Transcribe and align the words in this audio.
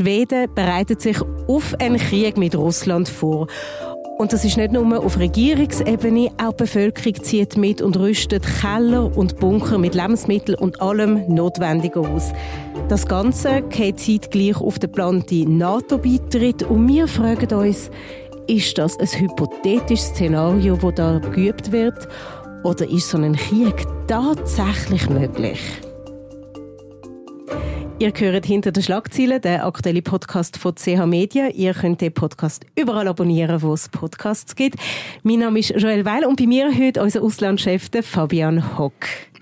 Schweden 0.00 0.48
bereitet 0.54 1.02
sich 1.02 1.18
auf 1.46 1.74
einen 1.78 1.98
Krieg 1.98 2.38
mit 2.38 2.56
Russland 2.56 3.06
vor. 3.06 3.48
Und 4.16 4.32
das 4.32 4.46
ist 4.46 4.56
nicht 4.56 4.72
nur 4.72 4.98
auf 4.98 5.18
Regierungsebene, 5.18 6.30
auch 6.42 6.52
die 6.52 6.62
Bevölkerung 6.62 7.22
zieht 7.22 7.58
mit 7.58 7.82
und 7.82 7.98
rüstet 7.98 8.46
Keller 8.62 9.14
und 9.14 9.38
Bunker 9.38 9.76
mit 9.76 9.94
Lebensmitteln 9.94 10.58
und 10.58 10.80
allem 10.80 11.28
Notwendigen 11.28 12.06
aus. 12.06 12.32
Das 12.88 13.06
Ganze 13.06 13.60
geht 13.60 14.00
zeitgleich 14.00 14.58
auf 14.58 14.78
den 14.78 14.90
geplanten 14.90 15.58
NATO-Beitritt 15.58 16.62
und 16.62 16.88
wir 16.88 17.06
fragen 17.06 17.52
uns, 17.52 17.90
ist 18.46 18.78
das 18.78 18.98
ein 18.98 19.20
hypothetisches 19.20 20.08
Szenario, 20.08 20.76
das 20.76 20.94
da 20.94 21.18
geübt 21.18 21.72
wird, 21.72 22.08
oder 22.64 22.88
ist 22.88 23.10
so 23.10 23.18
ein 23.18 23.36
Krieg 23.36 23.86
tatsächlich 24.06 25.10
möglich? 25.10 25.60
Ihr 28.00 28.14
hört 28.16 28.46
hinter 28.46 28.72
den 28.72 28.82
Schlagzeilen, 28.82 29.42
der 29.42 29.66
aktuelle 29.66 30.00
Podcast 30.00 30.56
von 30.56 30.74
CH 30.74 31.04
Media. 31.04 31.48
Ihr 31.48 31.74
könnt 31.74 32.00
den 32.00 32.14
Podcast 32.14 32.64
überall 32.74 33.06
abonnieren, 33.06 33.60
wo 33.60 33.74
es 33.74 33.90
Podcasts 33.90 34.56
gibt. 34.56 34.76
Mein 35.22 35.40
Name 35.40 35.58
ist 35.58 35.74
Joel 35.76 36.06
Weil 36.06 36.24
und 36.24 36.38
bei 36.38 36.46
mir 36.46 36.74
heute 36.74 37.02
unser 37.02 37.20
Auslandschef 37.22 37.90
Fabian 38.00 38.78
Hock. 38.78 38.94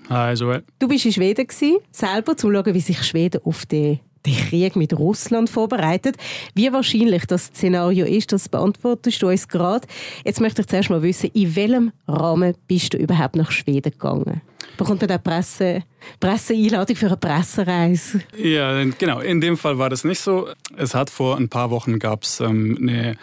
Hi 0.09 0.33
Joel. 0.33 0.65
Du 0.77 0.89
bist 0.89 1.05
in 1.05 1.13
Schweden 1.13 1.47
gewesen, 1.47 1.77
selber, 1.89 2.35
zu 2.35 2.51
schauen, 2.51 2.73
wie 2.73 2.81
sich 2.81 3.01
Schweden 3.01 3.39
auf 3.45 3.65
den 3.65 4.01
den 4.25 4.35
Krieg 4.35 4.75
mit 4.75 4.91
Russland 4.91 5.49
vorbereitet. 5.49 6.17
Wie 6.53 6.73
wahrscheinlich 6.73 7.27
das 7.27 7.45
Szenario 7.45 8.05
ist, 8.05 8.33
das 8.33 8.49
beantwortest 8.49 9.21
du 9.21 9.29
uns 9.29 9.47
gerade. 9.47 9.87
Jetzt 10.25 10.41
möchte 10.41 10.63
ich 10.63 10.67
zuerst 10.67 10.89
mal 10.89 11.01
wissen, 11.01 11.29
in 11.33 11.55
welchem 11.55 11.91
Rahmen 12.09 12.55
bist 12.67 12.93
du 12.93 12.97
überhaupt 12.97 13.37
nach 13.37 13.51
Schweden 13.51 13.93
gegangen? 13.93 14.41
Bekommt 14.77 15.01
man 15.01 15.07
da 15.07 15.17
Presse, 15.17 15.83
Presseeinladung 16.19 16.95
für 16.95 17.07
eine 17.07 17.17
Pressereise? 17.17 18.21
Ja, 18.37 18.83
genau. 18.83 19.19
In 19.19 19.41
dem 19.41 19.57
Fall 19.57 19.77
war 19.77 19.89
das 19.89 20.03
nicht 20.03 20.19
so. 20.19 20.47
Es 20.77 20.95
hat 20.95 21.09
vor 21.09 21.37
ein 21.37 21.49
paar 21.49 21.69
Wochen 21.69 21.99
gab 21.99 22.23
es 22.23 22.39
ähm, 22.39 22.77
eine 22.81 23.15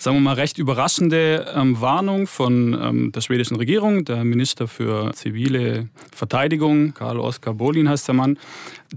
sagen 0.00 0.16
wir 0.16 0.20
mal, 0.20 0.34
recht 0.34 0.58
überraschende 0.58 1.52
ähm, 1.54 1.80
Warnung 1.80 2.26
von 2.26 2.72
ähm, 2.80 3.12
der 3.12 3.20
schwedischen 3.20 3.56
Regierung. 3.56 4.04
Der 4.04 4.24
Minister 4.24 4.66
für 4.66 5.12
zivile 5.12 5.88
Verteidigung, 6.14 6.94
Karl 6.94 7.18
Oskar 7.18 7.54
Bolin 7.54 7.88
heißt 7.88 8.08
der 8.08 8.14
Mann, 8.14 8.38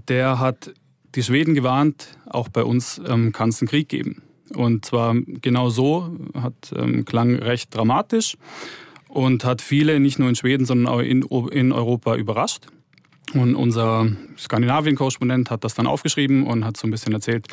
der 0.08 0.38
hat 0.38 0.72
die 1.14 1.22
Schweden 1.22 1.54
gewarnt, 1.54 2.08
auch 2.26 2.48
bei 2.48 2.64
uns 2.64 3.00
ähm, 3.06 3.32
kann 3.32 3.50
es 3.50 3.60
einen 3.60 3.68
Krieg 3.68 3.88
geben. 3.88 4.22
Und 4.54 4.84
zwar 4.84 5.14
genau 5.14 5.68
so, 5.68 6.16
hat, 6.34 6.72
ähm, 6.74 7.04
klang 7.04 7.36
recht 7.36 7.74
dramatisch 7.74 8.36
und 9.14 9.44
hat 9.44 9.62
viele 9.62 10.00
nicht 10.00 10.18
nur 10.18 10.28
in 10.28 10.34
Schweden, 10.34 10.66
sondern 10.66 10.92
auch 10.92 10.98
in, 10.98 11.22
in 11.52 11.72
Europa 11.72 12.16
überrascht. 12.16 12.66
Und 13.32 13.54
unser 13.54 14.06
Skandinavien-Korrespondent 14.36 15.50
hat 15.50 15.64
das 15.64 15.74
dann 15.74 15.86
aufgeschrieben 15.86 16.46
und 16.46 16.64
hat 16.64 16.76
so 16.76 16.86
ein 16.86 16.90
bisschen 16.90 17.14
erzählt, 17.14 17.46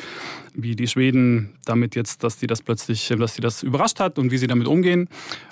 wie 0.54 0.76
die 0.76 0.86
Schweden 0.86 1.54
damit 1.64 1.94
jetzt, 1.96 2.22
dass 2.22 2.36
die 2.36 2.46
das 2.46 2.60
plötzlich, 2.62 3.08
dass 3.08 3.34
die 3.34 3.40
das 3.40 3.62
überrascht 3.62 3.98
hat 3.98 4.18
und 4.18 4.30
wie 4.30 4.38
sie 4.38 4.46
damit 4.46 4.68
umgehen. 4.68 5.08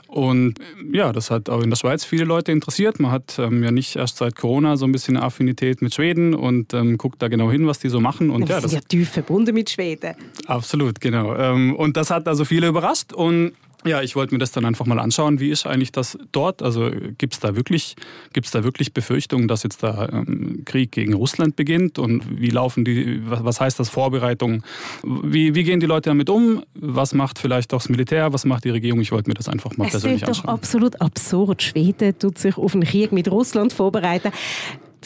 Und 0.09 0.59
ja, 0.93 1.13
das 1.13 1.31
hat 1.31 1.49
auch 1.49 1.63
in 1.63 1.71
der 1.71 1.77
Schweiz 1.77 2.05
viele 2.05 2.25
Leute 2.25 2.53
interessiert. 2.53 3.01
Man 3.01 3.13
hat 3.13 3.39
ähm, 3.39 3.63
ja 3.63 3.71
nicht 3.71 3.97
erst 3.97 4.19
seit 4.19 4.37
Corona 4.37 4.77
so 4.77 4.85
ein 4.85 4.93
bisschen 4.93 5.17
eine 5.17 5.25
Affinität 5.25 5.81
mit 5.81 5.95
Schweden 5.95 6.35
und 6.35 6.75
ähm, 6.75 6.99
guckt 6.99 7.23
da 7.23 7.29
genau 7.29 7.51
hin, 7.51 7.67
was 7.67 7.79
die 7.79 7.89
so 7.89 8.01
machen. 8.01 8.31
Und 8.31 8.43
das 8.43 8.51
ja, 8.51 8.57
das 8.57 8.73
ist 8.73 8.75
ja 8.75 8.81
tief 8.87 9.11
verbunden 9.11 9.55
mit 9.55 9.71
Schweden. 9.71 10.15
Absolut, 10.47 11.01
genau. 11.01 11.35
Ähm, 11.35 11.75
und 11.77 11.97
das 11.97 12.11
hat 12.11 12.29
also 12.29 12.45
viele 12.45 12.69
überrascht 12.69 13.13
und 13.13 13.53
ja, 13.85 14.03
ich 14.03 14.15
wollte 14.17 14.35
mir 14.35 14.39
das 14.39 14.53
dann 14.53 14.65
einfach 14.65 14.87
mal 14.87 14.99
anschauen. 14.99 15.41
Wie 15.41 15.51
ist 15.51 15.67
eigentlich 15.67 15.93
das 15.93 16.19
dort? 16.33 16.63
Also 16.63 16.91
gibt 17.19 17.35
es 17.35 17.41
da 17.41 17.57
wirklich, 17.57 17.97
gibt's 18.33 18.51
da 18.51 18.65
wirklich 18.65 18.93
Befürchtungen, 18.93 19.49
dass 19.49 19.63
jetzt 19.63 19.83
da 19.83 20.09
ähm, 20.13 20.63
Krieg 20.65 20.93
gegen 20.93 21.15
Russland 21.15 21.57
beginnt? 21.57 21.99
Und 21.99 22.41
wie 22.41 22.51
laufen 22.51 22.85
die, 22.85 23.21
was, 23.25 23.61
heißt 23.61 23.81
das 23.81 23.89
Vorbereitung? 23.89 24.63
Wie, 25.03 25.55
wie 25.55 25.65
gehen 25.65 25.81
die 25.81 25.87
Leute 25.87 26.11
damit 26.11 26.29
um? 26.29 26.63
Was 26.75 27.15
macht 27.15 27.39
vielleicht 27.39 27.73
auch 27.73 27.79
das 27.79 27.89
Militär? 27.89 28.33
Was 28.33 28.45
macht 28.45 28.65
die 28.65 28.71
Regierung? 28.71 29.01
Ich 29.01 29.13
wollte 29.13 29.31
mir 29.31 29.35
das 29.35 29.49
einfach 29.49 29.77
mal 29.77 29.87
es 29.87 29.93
persönlich 29.93 30.27
anschauen. 30.27 30.33
Es 30.33 30.39
ist 30.39 30.45
doch 30.45 30.53
absolut 30.53 31.01
absurd. 31.01 31.63
Schweden 31.63 32.19
tut 32.19 32.39
sich 32.39 32.57
auf 32.57 32.75
einen 32.75 32.85
Krieg 32.85 33.13
mit 33.13 33.31
Russland 33.31 33.73
vorbereiten. 33.73 34.31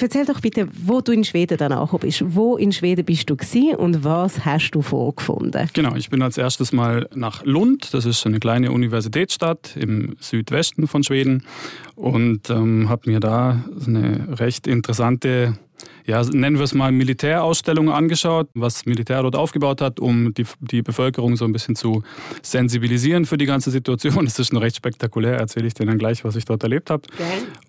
Erzähl 0.01 0.25
doch 0.25 0.41
bitte, 0.41 0.69
wo 0.85 1.01
du 1.01 1.13
in 1.13 1.25
Schweden 1.25 1.57
dann 1.57 1.73
angekommen 1.73 2.03
bist. 2.03 2.23
Wo 2.27 2.57
in 2.57 2.73
Schweden 2.73 3.05
bist 3.05 3.31
du 3.31 3.37
gewesen 3.37 3.77
und 3.77 4.05
was 4.05 4.45
hast 4.45 4.73
du 4.73 4.83
vorgefunden? 4.83 5.69
Genau, 5.73 5.95
ich 5.95 6.11
bin 6.11 6.21
als 6.23 6.37
erstes 6.37 6.73
mal 6.73 7.09
nach 7.15 7.45
Lund. 7.45 7.95
Das 7.95 8.05
ist 8.05 8.27
eine 8.27 8.41
kleine 8.41 8.73
Universitätsstadt 8.73 9.77
im 9.77 10.17
Südwesten 10.21 10.89
von 10.89 11.05
Schweden 11.05 11.45
und 11.95 12.51
ähm, 12.51 12.89
habe 12.89 13.11
mir 13.11 13.21
da 13.21 13.65
eine 13.87 14.41
recht 14.41 14.67
interessante 14.67 15.59
ja, 16.07 16.23
nennen 16.23 16.57
wir 16.57 16.65
es 16.65 16.75
mal 16.75 16.93
Militärausstellung 16.93 17.91
angeschaut, 17.91 18.49
was 18.55 18.85
Militär 18.85 19.23
dort 19.23 19.37
aufgebaut 19.37 19.81
hat, 19.81 20.01
um 20.01 20.35
die, 20.35 20.45
die 20.61 20.83
Bevölkerung 20.83 21.37
so 21.37 21.45
ein 21.45 21.53
bisschen 21.53 21.77
zu 21.77 22.03
sensibilisieren 22.43 23.25
für 23.25 23.39
die 23.39 23.47
ganze 23.47 23.71
Situation. 23.71 24.25
Das 24.25 24.39
ist 24.39 24.49
schon 24.49 24.59
recht 24.59 24.77
spektakulär, 24.77 25.39
erzähle 25.39 25.67
ich 25.67 25.75
dir 25.75 25.87
dann 25.87 25.99
gleich, 25.99 26.25
was 26.25 26.37
ich 26.37 26.45
dort 26.45 26.63
erlebt 26.63 26.91
habe. 26.91 27.03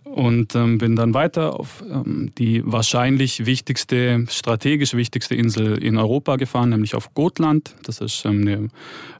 Und 0.03 0.55
ähm, 0.55 0.77
bin 0.77 0.95
dann 0.95 1.13
weiter 1.13 1.59
auf 1.59 1.83
ähm, 1.89 2.31
die 2.37 2.61
wahrscheinlich 2.65 3.45
wichtigste, 3.45 4.25
strategisch 4.29 4.93
wichtigste 4.93 5.35
Insel 5.35 5.77
in 5.77 5.97
Europa 5.97 6.35
gefahren, 6.35 6.69
nämlich 6.69 6.95
auf 6.95 7.13
Gotland. 7.13 7.75
Das 7.83 7.99
ist 7.99 8.25
ähm, 8.25 8.41
eine 8.41 8.67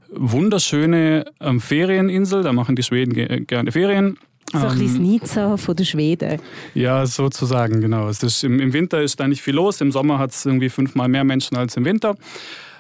wunderschöne 0.10 1.26
ähm, 1.42 1.60
Ferieninsel, 1.60 2.44
da 2.44 2.54
machen 2.54 2.76
die 2.76 2.84
Schweden 2.84 3.14
ge 3.14 3.42
gerne 3.42 3.72
Ferien. 3.72 4.18
So 4.52 4.60
ein 4.60 4.78
bisschen 4.78 5.02
Nizza 5.02 5.58
von 5.58 5.76
den 5.76 5.86
Schweden. 5.86 6.40
Ja, 6.76 7.06
sozusagen, 7.06 7.82
genau. 7.82 8.08
Es 8.10 8.22
ist, 8.22 8.44
im, 8.44 8.60
Im 8.60 8.74
Winter 8.74 9.02
ist 9.02 9.20
da 9.20 9.28
nicht 9.28 9.42
viel 9.42 9.56
los. 9.56 9.82
Im 9.82 9.92
Sommer 9.92 10.20
hat 10.20 10.32
es 10.32 10.46
irgendwie 10.46 10.70
fünfmal 10.70 11.08
mehr 11.08 11.24
Menschen 11.24 11.58
als 11.58 11.76
im 11.78 11.86
Winter. 11.86 12.16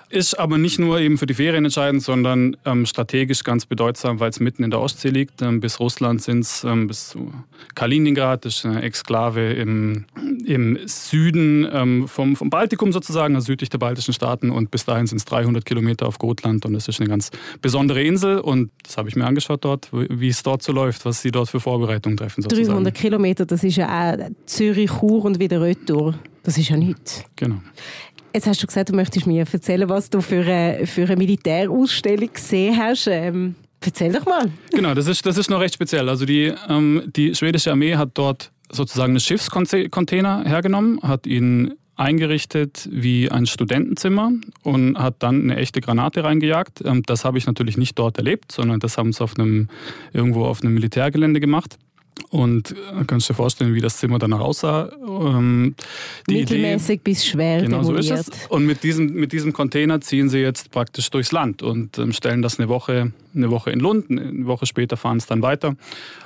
Ist 0.09 0.37
aber 0.39 0.57
nicht 0.57 0.79
nur 0.79 0.99
eben 0.99 1.17
für 1.17 1.25
die 1.25 1.33
Ferien 1.33 1.65
entscheidend, 1.65 2.03
sondern 2.03 2.55
ähm, 2.65 2.85
strategisch 2.85 3.43
ganz 3.43 3.65
bedeutsam, 3.65 4.19
weil 4.19 4.29
es 4.29 4.39
mitten 4.39 4.63
in 4.63 4.69
der 4.69 4.79
Ostsee 4.79 5.09
liegt. 5.09 5.41
Ähm, 5.41 5.59
bis 5.59 5.79
Russland 5.79 6.21
sind 6.21 6.41
es 6.41 6.63
ähm, 6.63 6.87
bis 6.87 7.09
zu 7.09 7.33
Kaliningrad, 7.73 8.45
das 8.45 8.57
ist 8.57 8.65
eine 8.65 8.81
Exklave 8.83 9.53
im, 9.53 10.05
im 10.45 10.77
Süden 10.85 11.67
ähm, 11.71 12.07
vom, 12.07 12.35
vom 12.35 12.49
Baltikum 12.49 12.91
sozusagen, 12.91 13.35
also 13.35 13.47
südlich 13.47 13.69
der 13.69 13.79
baltischen 13.79 14.13
Staaten. 14.13 14.51
Und 14.51 14.69
bis 14.71 14.85
dahin 14.85 15.07
sind 15.07 15.17
es 15.17 15.25
300 15.25 15.65
Kilometer 15.65 16.07
auf 16.07 16.19
Gotland 16.19 16.65
und 16.65 16.73
das 16.73 16.87
ist 16.87 16.99
eine 16.99 17.09
ganz 17.09 17.31
besondere 17.61 18.03
Insel. 18.03 18.39
Und 18.39 18.71
das 18.83 18.97
habe 18.97 19.09
ich 19.09 19.15
mir 19.15 19.25
angeschaut 19.25 19.65
dort, 19.65 19.89
wie 19.91 20.29
es 20.29 20.43
dort 20.43 20.61
so 20.61 20.71
läuft, 20.71 21.05
was 21.05 21.21
sie 21.21 21.31
dort 21.31 21.49
für 21.49 21.59
Vorbereitungen 21.59 22.17
treffen. 22.17 22.43
Sozusagen. 22.43 22.67
300 22.67 22.93
Kilometer, 22.93 23.45
das 23.45 23.63
ist 23.63 23.75
ja 23.77 24.13
auch 24.13 24.29
Zürich, 24.45 24.91
Chur 24.99 25.25
und 25.25 25.39
wieder 25.39 25.61
Retour. 25.61 26.13
Das 26.43 26.59
ist 26.59 26.69
ja 26.69 26.77
nichts. 26.77 27.23
Genau. 27.35 27.59
Jetzt 28.35 28.47
hast 28.47 28.61
du 28.61 28.67
gesagt, 28.67 28.89
du 28.89 28.93
möchtest 28.93 29.27
mir 29.27 29.45
erzählen, 29.49 29.87
was 29.87 30.09
du 30.09 30.19
für 30.19 30.41
eine, 30.41 30.85
für 30.87 31.05
eine 31.05 31.15
Militärausstellung 31.15 32.33
gesehen 32.33 32.75
hast. 32.77 33.07
Ähm, 33.07 33.55
erzähl 33.79 34.11
doch 34.11 34.25
mal. 34.25 34.51
Genau, 34.71 34.93
das 34.93 35.07
ist, 35.07 35.25
das 35.25 35.37
ist 35.37 35.49
noch 35.49 35.61
recht 35.61 35.75
speziell. 35.75 36.09
Also 36.09 36.25
die, 36.25 36.53
ähm, 36.67 37.03
die 37.15 37.33
schwedische 37.33 37.71
Armee 37.71 37.95
hat 37.95 38.09
dort 38.15 38.51
sozusagen 38.69 39.13
einen 39.13 39.21
Schiffscontainer 39.21 40.43
hergenommen, 40.43 40.99
hat 41.01 41.27
ihn 41.27 41.75
eingerichtet 41.95 42.89
wie 42.91 43.31
ein 43.31 43.45
Studentenzimmer 43.45 44.33
und 44.63 44.99
hat 44.99 45.23
dann 45.23 45.43
eine 45.43 45.55
echte 45.55 45.79
Granate 45.79 46.25
reingejagt. 46.25 46.83
Ähm, 46.83 47.03
das 47.03 47.23
habe 47.23 47.37
ich 47.37 47.45
natürlich 47.45 47.77
nicht 47.77 47.97
dort 47.97 48.17
erlebt, 48.17 48.51
sondern 48.51 48.81
das 48.81 48.97
haben 48.97 49.13
sie 49.13 49.23
auf 49.23 49.39
einem, 49.39 49.69
irgendwo 50.11 50.43
auf 50.43 50.61
einem 50.61 50.73
Militärgelände 50.73 51.39
gemacht. 51.39 51.77
Und 52.35 52.71
äh, 52.71 53.05
kannst 53.07 53.29
dir 53.29 53.33
vorstellen, 53.33 53.73
wie 53.75 53.79
das 53.79 53.95
Zimmer 53.95 54.19
danach 54.19 54.41
aussah. 54.41 54.91
Ähm, 55.07 55.73
die 56.29 56.39
Mittelmäßig 56.39 56.95
Idee, 56.95 57.01
bis 57.05 57.25
schwer 57.25 57.61
genau 57.61 57.79
demoliert. 57.79 58.03
so 58.03 58.13
ist 58.13 58.27
es. 58.27 58.47
Und 58.47 58.65
mit 58.65 58.83
diesem, 58.83 59.13
mit 59.13 59.31
diesem 59.31 59.53
Container 59.53 60.01
ziehen 60.01 60.27
sie 60.27 60.39
jetzt 60.39 60.69
praktisch 60.69 61.09
durchs 61.09 61.31
Land 61.31 61.63
und 61.63 61.97
ähm, 61.97 62.11
stellen 62.11 62.41
das 62.41 62.59
eine 62.59 62.67
Woche, 62.67 63.13
eine 63.33 63.51
Woche 63.51 63.71
in 63.71 63.79
Lund. 63.79 64.11
Eine 64.11 64.47
Woche 64.47 64.65
später 64.65 64.97
fahren 64.97 65.15
es 65.15 65.27
dann 65.27 65.41
weiter 65.43 65.77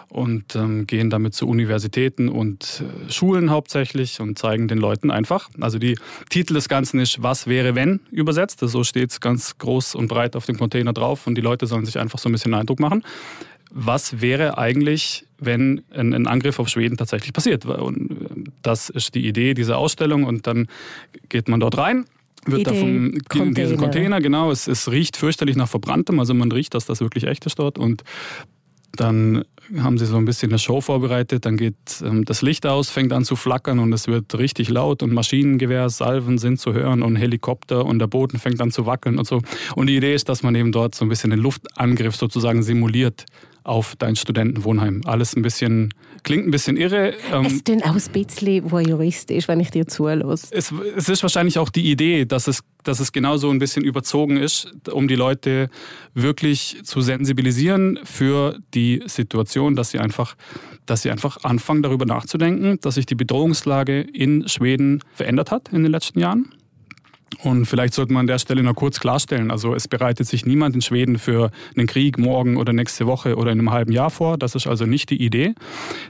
und 0.08 0.56
ähm, 0.56 0.88
gehen 0.88 1.12
damit 1.12 1.36
zu 1.36 1.48
Universitäten 1.48 2.28
und 2.28 2.82
äh, 3.08 3.12
Schulen 3.12 3.52
hauptsächlich 3.52 4.20
und 4.20 4.40
zeigen 4.40 4.68
den 4.68 4.80
Leuten 4.80 5.12
einfach. 5.12 5.48
Also 5.60 5.78
die 5.78 5.96
Titel 6.32 6.56
des 6.56 6.70
Ganzen 6.70 7.00
ist 7.00 7.22
Was 7.22 7.46
wäre 7.46 7.76
wenn 7.76 8.00
übersetzt. 8.10 8.62
So 8.62 8.84
steht 8.84 9.12
es 9.12 9.22
ganz 9.22 9.60
groß 9.60 9.94
und 9.94 10.08
breit 10.08 10.36
auf 10.36 10.48
dem 10.48 10.58
Container 10.58 10.92
drauf 10.92 11.28
und 11.28 11.36
die 11.36 11.42
Leute 11.42 11.68
sollen 11.68 11.86
sich 11.86 12.00
einfach 12.00 12.18
so 12.18 12.30
ein 12.30 12.32
bisschen 12.32 12.56
Eindruck 12.56 12.80
machen 12.80 13.04
was 13.72 14.22
wäre 14.22 14.58
eigentlich, 14.58 15.26
wenn 15.38 15.82
ein, 15.92 16.14
ein, 16.14 16.28
Angriff 16.28 16.60
auf 16.60 16.70
Schweden 16.70 16.98
tatsächlich 16.98 17.34
passiert? 17.34 17.66
Und 17.66 18.12
äh, 18.12 18.52
das 18.62 18.90
ist 18.90 19.16
die 19.16 19.28
Idee 19.28 19.54
dieser 19.54 19.78
Ausstellung 19.78 20.24
und 20.24 20.48
dann 20.48 20.68
geht 21.30 21.48
man 21.48 21.60
dort 21.60 21.78
rein. 21.78 22.06
Wird 22.46 22.68
da 22.68 22.74
vom 22.74 23.18
in 23.36 23.54
diesen 23.54 23.78
Container, 23.78 24.22
genau, 24.22 24.50
es, 24.50 24.68
es 24.68 24.90
riecht 24.90 25.18
fürchterlich 25.18 25.58
nach 25.58 25.68
Verbranntem, 25.68 26.20
also 26.20 26.34
man 26.34 26.52
riecht, 26.52 26.74
dass 26.74 26.86
das 26.86 27.02
wirklich 27.02 27.26
echt 27.26 27.46
ist 27.46 27.60
dort. 27.60 27.78
Und 27.78 28.04
dann 28.96 29.44
haben 29.78 29.98
sie 29.98 30.06
so 30.06 30.18
ein 30.18 30.26
bisschen 30.26 30.50
eine 30.50 30.58
Show 30.60 30.82
vorbereitet, 30.82 31.46
dann 31.46 31.58
geht 31.58 31.76
ähm, 32.04 32.26
das 32.26 32.42
Licht 32.42 32.66
aus, 32.66 32.90
fängt 32.90 33.14
an 33.14 33.24
zu 33.24 33.36
flackern 33.36 33.80
und 33.80 33.94
es 33.94 34.08
wird 34.08 34.38
richtig 34.38 34.70
laut 34.70 35.04
und 35.04 35.14
Maschinengewehrsalven 35.14 36.38
sind 36.38 36.60
zu 36.60 36.74
hören 36.74 37.04
und 37.04 37.16
Helikopter 37.16 37.86
und 37.86 38.00
der 38.00 38.08
Boden 38.08 38.40
fängt 38.40 38.62
an 38.62 38.72
zu 38.72 38.86
wackeln 38.86 39.20
und 39.20 39.28
so. 39.28 39.42
Und 39.76 39.88
die 39.88 39.98
Idee 39.98 40.14
ist, 40.14 40.28
dass 40.30 40.44
man 40.44 40.56
eben 40.56 40.72
dort 40.72 40.96
so 40.96 41.06
ein 41.06 41.10
bisschen 41.10 41.30
den 41.30 41.40
Luftangriff 41.40 42.16
sozusagen 42.16 42.64
simuliert 42.64 43.26
auf 43.70 43.96
dein 43.98 44.16
Studentenwohnheim. 44.16 45.02
Alles 45.06 45.36
ein 45.36 45.44
bisschen, 45.44 45.94
klingt 46.24 46.48
ein 46.48 46.52
bisschen 46.52 46.76
irre. 46.76 47.14
Ähm, 47.32 47.46
es 47.46 47.64
klingt 47.64 47.86
auch 47.86 47.96
ein 47.96 48.12
bisschen 48.12 48.72
voyeuristisch, 48.72 49.48
wenn 49.48 49.60
ich 49.60 49.70
dir 49.70 49.88
zulasse. 49.88 50.48
Es, 50.52 50.74
es 50.96 51.08
ist 51.08 51.22
wahrscheinlich 51.22 51.60
auch 51.60 51.70
die 51.70 51.92
Idee, 51.92 52.26
dass 52.26 52.48
es, 52.48 52.62
dass 52.84 53.00
es 53.00 53.12
genauso 53.12 53.50
ein 53.52 53.60
bisschen 53.60 53.84
überzogen 53.84 54.38
ist, 54.38 54.74
um 54.92 55.08
die 55.08 55.16
Leute 55.16 55.70
wirklich 56.16 56.78
zu 56.84 57.02
sensibilisieren 57.02 58.00
für 58.04 58.58
die 58.74 59.04
Situation, 59.06 59.76
dass 59.76 59.92
sie 59.92 60.00
einfach 60.00 60.36
dass 60.88 61.04
sie 61.04 61.12
einfach 61.12 61.44
anfangen, 61.44 61.84
darüber 61.84 62.06
nachzudenken, 62.06 62.80
dass 62.82 62.96
sich 62.96 63.06
die 63.06 63.14
Bedrohungslage 63.14 64.02
in 64.02 64.48
Schweden 64.48 65.04
verändert 65.14 65.52
hat 65.52 65.70
in 65.72 65.84
den 65.84 65.92
letzten 65.92 66.20
Jahren. 66.20 66.52
Und 67.44 67.66
vielleicht 67.66 67.94
sollte 67.94 68.14
man 68.14 68.22
an 68.22 68.28
der 68.28 68.40
Stelle 68.40 68.64
noch 68.64 68.76
kurz 68.76 69.00
klarstellen, 69.00 69.52
also 69.52 69.74
es 69.74 69.88
bereitet 69.88 70.28
sich 70.28 70.46
niemand 70.46 70.76
in 70.76 70.82
Schweden 70.82 71.18
für 71.20 71.52
einen 71.76 71.88
Krieg 71.88 72.18
morgen 72.18 72.58
oder 72.58 72.74
nächste 72.74 73.06
Woche 73.06 73.36
oder 73.36 73.52
in 73.52 73.60
einem 73.60 73.72
halben 73.72 73.92
Jahr 73.92 74.10
vor. 74.10 74.38
Das 74.38 74.56
ist 74.56 74.68
also 74.68 74.86
nicht 74.86 75.10
die 75.10 75.24
Idee. 75.24 75.54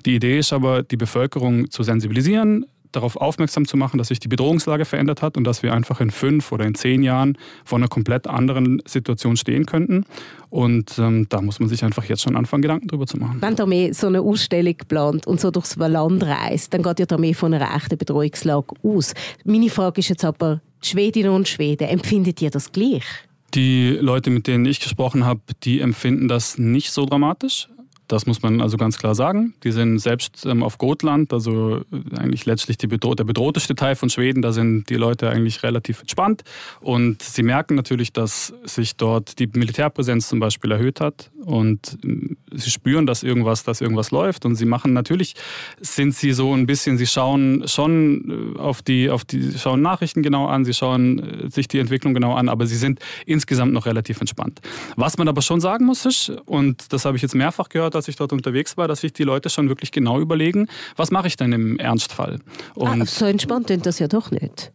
Die 0.06 0.16
Idee 0.16 0.40
ist 0.40 0.54
aber, 0.54 0.84
die 0.84 0.98
Bevölkerung 0.98 1.70
zu 1.70 1.84
sensibilisieren, 1.84 2.66
darauf 2.92 3.16
aufmerksam 3.18 3.68
zu 3.68 3.78
machen, 3.78 3.98
dass 3.98 4.08
sich 4.08 4.20
die 4.20 4.28
Bedrohungslage 4.28 4.86
verändert 4.86 5.22
hat 5.22 5.38
und 5.38 5.44
dass 5.44 5.64
wir 5.64 5.74
einfach 5.74 6.02
in 6.02 6.12
fünf 6.12 6.52
oder 6.52 6.66
in 6.66 6.76
zehn 6.76 7.04
Jahren 7.04 7.38
vor 7.64 7.78
einer 7.78 7.88
komplett 7.88 8.28
anderen 8.28 8.82
Situation 8.86 9.38
stehen 9.38 9.66
könnten. 9.66 10.06
Und 10.50 10.98
ähm, 10.98 11.28
da 11.30 11.42
muss 11.42 11.60
man 11.60 11.70
sich 11.70 11.84
einfach 11.84 12.06
jetzt 12.06 12.24
schon 12.24 12.36
anfangen, 12.36 12.64
Gedanken 12.64 12.88
drüber 12.88 13.06
zu 13.06 13.18
machen. 13.18 13.38
Wenn 13.42 13.56
die 13.56 13.62
Armee 13.62 13.92
so 13.92 14.08
eine 14.08 14.22
Ausstellung 14.22 14.76
plant 14.88 15.28
und 15.28 15.40
so 15.40 15.52
durchs 15.52 15.76
Land 15.76 16.24
reist, 16.24 16.74
dann 16.74 16.82
geht 16.82 17.00
ja 17.00 17.06
die 17.06 17.14
Armee 17.14 17.34
von 17.34 17.54
einer 17.54 17.76
echten 17.76 17.98
Bedrohungslage 17.98 18.74
aus. 18.82 19.14
Meine 19.46 19.70
Frage 19.70 20.00
ist 20.00 20.10
jetzt 20.10 20.26
aber, 20.26 20.62
Schwedinnen 20.82 21.32
und 21.32 21.48
Schweden, 21.48 21.88
empfindet 21.88 22.42
ihr 22.42 22.50
das 22.50 22.72
gleich? 22.72 23.04
Die 23.54 23.98
Leute, 24.00 24.30
mit 24.30 24.48
denen 24.48 24.66
ich 24.66 24.80
gesprochen 24.80 25.26
habe, 25.26 25.42
die 25.64 25.80
empfinden 25.80 26.28
das 26.28 26.58
nicht 26.58 26.92
so 26.92 27.06
dramatisch. 27.06 27.68
Das 28.10 28.26
muss 28.26 28.42
man 28.42 28.60
also 28.60 28.76
ganz 28.76 28.98
klar 28.98 29.14
sagen. 29.14 29.54
Die 29.64 29.72
sind 29.72 30.00
selbst 30.00 30.44
ähm, 30.48 30.64
auf 30.64 30.80
Gotland, 30.80 31.32
also 31.32 31.78
äh, 31.78 32.18
eigentlich 32.18 32.48
letztlich 32.48 32.80
bedroh 32.80 33.14
der 33.14 33.24
bedrohteste 33.24 33.76
Teil 33.76 33.96
von 33.96 34.10
Schweden. 34.10 34.42
Da 34.42 34.52
sind 34.52 34.90
die 34.90 34.96
Leute 34.96 35.30
eigentlich 35.30 35.62
relativ 35.62 36.02
entspannt. 36.02 36.44
Und 36.82 37.22
sie 37.22 37.44
merken 37.44 37.76
natürlich, 37.76 38.12
dass 38.12 38.52
sich 38.64 38.96
dort 38.96 39.38
die 39.38 39.46
Militärpräsenz 39.46 40.28
zum 40.28 40.40
Beispiel 40.40 40.72
erhöht 40.72 41.02
hat. 41.02 41.30
Und 41.46 42.00
äh, 42.04 42.36
sie 42.58 42.72
spüren, 42.72 43.06
dass 43.06 43.22
irgendwas, 43.22 43.64
dass 43.64 43.80
irgendwas 43.80 44.10
läuft. 44.10 44.44
Und 44.44 44.56
sie 44.56 44.66
machen 44.66 44.94
natürlich, 44.94 45.36
sind 45.80 46.16
sie 46.16 46.34
so 46.34 46.52
ein 46.56 46.66
bisschen, 46.66 46.98
sie 46.98 47.06
schauen 47.06 47.68
schon 47.68 48.56
äh, 48.56 48.60
auf 48.60 48.82
die, 48.82 49.12
auf 49.12 49.24
die, 49.24 49.54
schauen 49.56 49.84
Nachrichten 49.84 50.24
genau 50.24 50.48
an, 50.48 50.66
sie 50.66 50.74
schauen 50.74 51.48
sich 51.52 51.68
die 51.68 51.78
Entwicklung 51.78 52.16
genau 52.16 52.34
an, 52.34 52.50
aber 52.50 52.66
sie 52.66 52.76
sind 52.76 53.00
insgesamt 53.28 53.72
noch 53.72 53.86
relativ 53.86 54.20
entspannt. 54.20 54.62
Was 54.96 55.20
man 55.20 55.28
aber 55.28 55.44
schon 55.44 55.62
sagen 55.62 55.86
muss, 55.86 56.08
ist, 56.08 56.32
und 56.46 56.92
das 56.92 57.06
habe 57.06 57.16
ich 57.16 57.22
jetzt 57.22 57.36
mehrfach 57.36 57.70
gehört, 57.70 57.99
als 58.00 58.08
ich 58.08 58.16
dort 58.16 58.34
unterwegs 58.34 58.78
war, 58.78 58.88
dass 58.88 59.02
sich 59.02 59.14
die 59.14 59.24
Leute 59.24 59.50
schon 59.50 59.70
wirklich 59.70 59.92
genau 59.92 60.20
überlegen, 60.20 60.68
was 60.96 61.12
mache 61.12 61.28
ich 61.28 61.36
denn 61.36 61.52
im 61.52 61.78
Ernstfall? 61.78 62.40
Ah, 62.40 62.92
Und 62.92 63.02
ah, 63.02 63.06
so 63.06 63.26
entspannt 63.26 63.68
sind 63.68 63.86
das 63.86 64.00
ja 64.00 64.08
doch 64.08 64.32
nicht. 64.32 64.72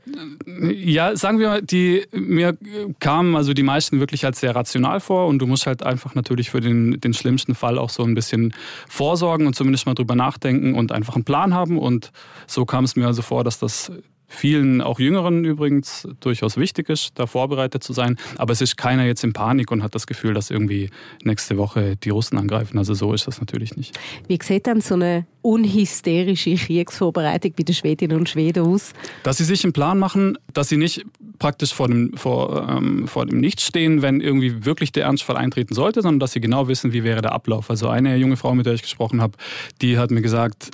Ja, 0.73 1.17
sagen 1.17 1.39
wir 1.39 1.49
mal, 1.49 1.63
die, 1.63 2.05
mir 2.13 2.57
kamen 3.01 3.35
also 3.35 3.55
die 3.55 3.63
meisten 3.63 3.99
wirklich 4.01 4.25
als 4.25 4.41
sehr 4.41 4.55
rational 4.55 5.01
vor 5.01 5.27
und 5.27 5.39
du 5.39 5.47
musst 5.47 5.67
halt 5.67 5.83
einfach 5.83 6.15
natürlich 6.15 6.51
für 6.51 6.61
den, 6.61 7.01
den 7.01 7.15
schlimmsten 7.15 7.55
Fall 7.55 7.79
auch 7.79 7.91
so 7.91 8.03
ein 8.05 8.15
bisschen 8.15 8.55
vorsorgen 8.89 9.47
und 9.47 9.55
zumindest 9.55 9.87
mal 9.87 9.95
drüber 9.95 10.15
nachdenken 10.15 10.75
und 10.75 10.93
einfach 10.93 11.15
einen 11.15 11.25
Plan 11.25 11.55
haben 11.55 11.79
und 11.79 12.13
so 12.47 12.65
kam 12.67 12.85
es 12.85 12.95
mir 12.95 13.07
also 13.07 13.23
vor, 13.23 13.43
dass 13.43 13.59
das 13.59 13.91
vielen, 14.27 14.81
auch 14.81 14.99
Jüngeren 14.99 15.45
übrigens, 15.45 16.09
durchaus 16.21 16.57
wichtig 16.57 16.89
ist, 16.89 17.13
da 17.19 17.27
vorbereitet 17.27 17.83
zu 17.83 17.93
sein. 17.93 18.17
Aber 18.37 18.53
es 18.53 18.61
ist 18.61 18.77
keiner 18.77 19.05
jetzt 19.05 19.25
in 19.25 19.33
Panik 19.33 19.71
und 19.71 19.83
hat 19.83 19.95
das 19.95 20.07
Gefühl, 20.07 20.35
dass 20.35 20.51
irgendwie 20.51 20.91
nächste 21.23 21.57
Woche 21.57 21.97
die 21.97 22.11
Russen 22.11 22.39
angreifen. 22.39 22.79
Also 22.79 22.95
so 22.95 23.13
ist 23.13 23.27
das 23.27 23.41
natürlich 23.41 23.77
nicht. 23.77 23.99
Wie 24.29 24.39
sieht 24.43 24.67
dann 24.67 24.81
so 24.81 24.95
eine 24.95 25.27
unhysterische 25.43 26.55
Kriegsvorbereitung 26.55 27.53
bei 27.57 27.65
den 27.65 27.75
Schwedinnen 27.75 28.17
und 28.17 28.29
Schweden 28.29 28.67
aus? 28.67 28.93
Dass 29.23 29.37
sie 29.37 29.45
sich 29.45 29.63
einen 29.65 29.73
Plan 29.73 29.99
machen, 29.99 30.39
dass 30.53 30.69
sie 30.69 30.79
nicht 30.79 31.05
praktisch 31.39 31.75
vor 31.75 31.89
dem, 31.89 32.17
vor, 32.17 32.69
ähm, 32.69 33.07
vor 33.07 33.27
dem 33.27 33.39
Nichts 33.39 33.67
stehen, 33.67 34.03
wenn 34.03 34.21
irgendwie 34.21 34.65
wirklich 34.65 34.93
der 34.93 35.05
Ernstfall 35.05 35.37
eintreten 35.37 35.75
sollte, 35.75 36.01
sondern 36.01 36.21
dass 36.21 36.33
sie 36.33 36.41
genau 36.41 36.69
wissen, 36.69 36.93
wie 36.93 37.05
wäre 37.05 37.21
der 37.21 37.33
Ablauf. 37.33 37.71
Also 37.71 37.89
eine 37.89 38.17
junge 38.17 38.37
Frau, 38.37 38.55
mit 38.55 38.67
der 38.67 38.75
ich 38.75 38.83
gesprochen 38.83 39.21
habe, 39.21 39.37
die 39.83 39.99
hat 39.99 40.11
mir 40.11 40.23
gesagt, 40.23 40.71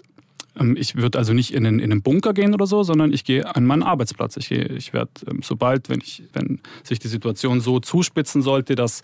ich 0.77 0.97
würde 0.97 1.19
also 1.19 1.33
nicht 1.33 1.55
in 1.55 1.67
einen, 1.67 1.79
in 1.79 1.93
einen 1.93 2.03
Bunker 2.03 2.35
gehen 2.35 2.55
oder 2.55 2.67
so, 2.67 2.83
sondern 2.83 3.13
ich 3.13 3.25
gehe 3.25 3.55
an 3.55 3.65
meinen 3.65 3.83
Arbeitsplatz. 3.83 4.37
Ich, 4.37 4.51
ich 4.51 4.93
werde, 4.93 5.11
ähm, 5.29 5.41
sobald, 5.43 5.89
wenn, 5.89 6.01
ich, 6.01 6.25
wenn 6.33 6.61
sich 6.83 6.99
die 6.99 7.09
Situation 7.09 7.61
so 7.61 7.81
zuspitzen 7.81 8.43
sollte, 8.43 8.75
dass 8.75 9.03